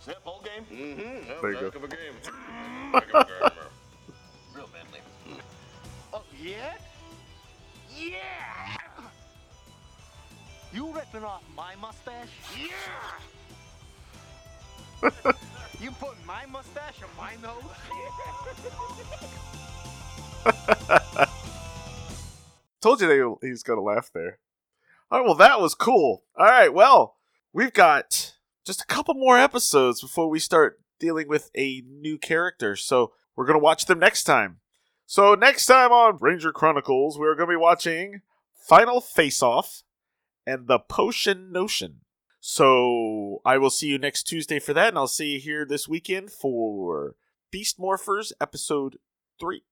Is 0.00 0.06
that 0.06 0.22
ball 0.24 0.42
game? 0.44 0.64
Mm-hmm. 0.70 1.40
There 1.40 1.52
you 1.52 1.58
go. 1.58 1.64
Heck 1.64 1.74
of 1.76 1.84
a 1.84 1.88
game. 1.88 2.12
Heck 2.92 3.14
of 3.14 3.20
a 3.20 3.24
game. 3.24 3.34
Real 4.54 4.68
manly. 4.72 5.00
Oh, 6.12 6.22
yeah? 6.40 6.74
Yeah! 7.96 8.76
You 10.72 10.92
ripping 10.92 11.24
off 11.24 11.42
my 11.56 11.74
mustache? 11.80 12.28
Yeah! 12.54 12.70
You 15.80 15.90
putting 15.92 16.26
my 16.26 16.44
mustache 16.46 17.02
on 17.02 17.08
my 17.16 17.34
nose? 17.42 17.64
Told 22.80 23.00
you 23.00 23.06
they, 23.08 23.22
he 23.46 23.50
was 23.50 23.62
going 23.62 23.78
to 23.78 23.82
laugh 23.82 24.10
there. 24.12 24.38
All 25.10 25.20
right, 25.20 25.26
well, 25.26 25.34
that 25.36 25.60
was 25.60 25.74
cool. 25.74 26.24
All 26.36 26.46
right, 26.46 26.72
well, 26.72 27.16
we've 27.52 27.72
got 27.72 28.34
just 28.66 28.82
a 28.82 28.86
couple 28.86 29.14
more 29.14 29.38
episodes 29.38 30.02
before 30.02 30.28
we 30.28 30.38
start 30.38 30.80
dealing 31.00 31.28
with 31.28 31.50
a 31.56 31.82
new 31.88 32.18
character. 32.18 32.76
So 32.76 33.12
we're 33.34 33.46
going 33.46 33.58
to 33.58 33.64
watch 33.64 33.86
them 33.86 33.98
next 33.98 34.24
time. 34.24 34.58
So 35.06 35.34
next 35.34 35.64
time 35.64 35.92
on 35.92 36.18
Ranger 36.20 36.52
Chronicles, 36.52 37.18
we're 37.18 37.34
going 37.34 37.48
to 37.48 37.52
be 37.52 37.56
watching 37.56 38.20
Final 38.54 39.00
Face 39.00 39.42
Off 39.42 39.82
and 40.46 40.66
The 40.66 40.78
Potion 40.78 41.50
Notion. 41.50 42.00
So 42.40 43.40
I 43.44 43.56
will 43.56 43.70
see 43.70 43.88
you 43.88 43.98
next 43.98 44.24
Tuesday 44.24 44.58
for 44.58 44.74
that, 44.74 44.88
and 44.88 44.98
I'll 44.98 45.06
see 45.06 45.34
you 45.34 45.40
here 45.40 45.64
this 45.64 45.88
weekend 45.88 46.30
for 46.30 47.14
Beast 47.50 47.78
Morphers 47.78 48.32
episode 48.40 48.98
3. 49.40 49.62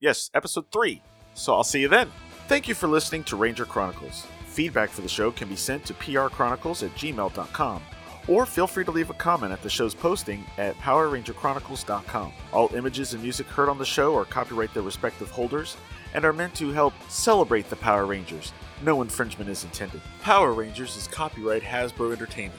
Yes, 0.00 0.30
episode 0.34 0.72
3. 0.72 1.02
So 1.34 1.54
I'll 1.54 1.64
see 1.64 1.82
you 1.82 1.88
then. 1.88 2.10
Thank 2.48 2.68
you 2.68 2.74
for 2.74 2.86
listening 2.88 3.24
to 3.24 3.36
Ranger 3.36 3.66
Chronicles. 3.66 4.26
Feedback 4.56 4.88
for 4.88 5.02
the 5.02 5.08
show 5.08 5.30
can 5.30 5.50
be 5.50 5.54
sent 5.54 5.84
to 5.84 5.92
prchronicles 5.92 6.82
at 6.82 6.94
gmail.com 6.94 7.82
or 8.26 8.46
feel 8.46 8.66
free 8.66 8.86
to 8.86 8.90
leave 8.90 9.10
a 9.10 9.14
comment 9.14 9.52
at 9.52 9.60
the 9.60 9.68
show's 9.68 9.94
posting 9.94 10.46
at 10.56 10.74
PowerRangerChronicles.com. 10.78 12.32
All 12.54 12.74
images 12.74 13.12
and 13.12 13.22
music 13.22 13.46
heard 13.48 13.68
on 13.68 13.76
the 13.76 13.84
show 13.84 14.16
are 14.16 14.24
copyright 14.24 14.72
their 14.72 14.82
respective 14.82 15.30
holders 15.30 15.76
and 16.14 16.24
are 16.24 16.32
meant 16.32 16.54
to 16.54 16.70
help 16.70 16.94
celebrate 17.10 17.68
the 17.68 17.76
Power 17.76 18.06
Rangers. 18.06 18.54
No 18.82 19.02
infringement 19.02 19.50
is 19.50 19.62
intended. 19.62 20.00
Power 20.22 20.54
Rangers 20.54 20.96
is 20.96 21.06
copyright 21.06 21.62
Hasbro 21.62 22.14
Entertainment. 22.14 22.58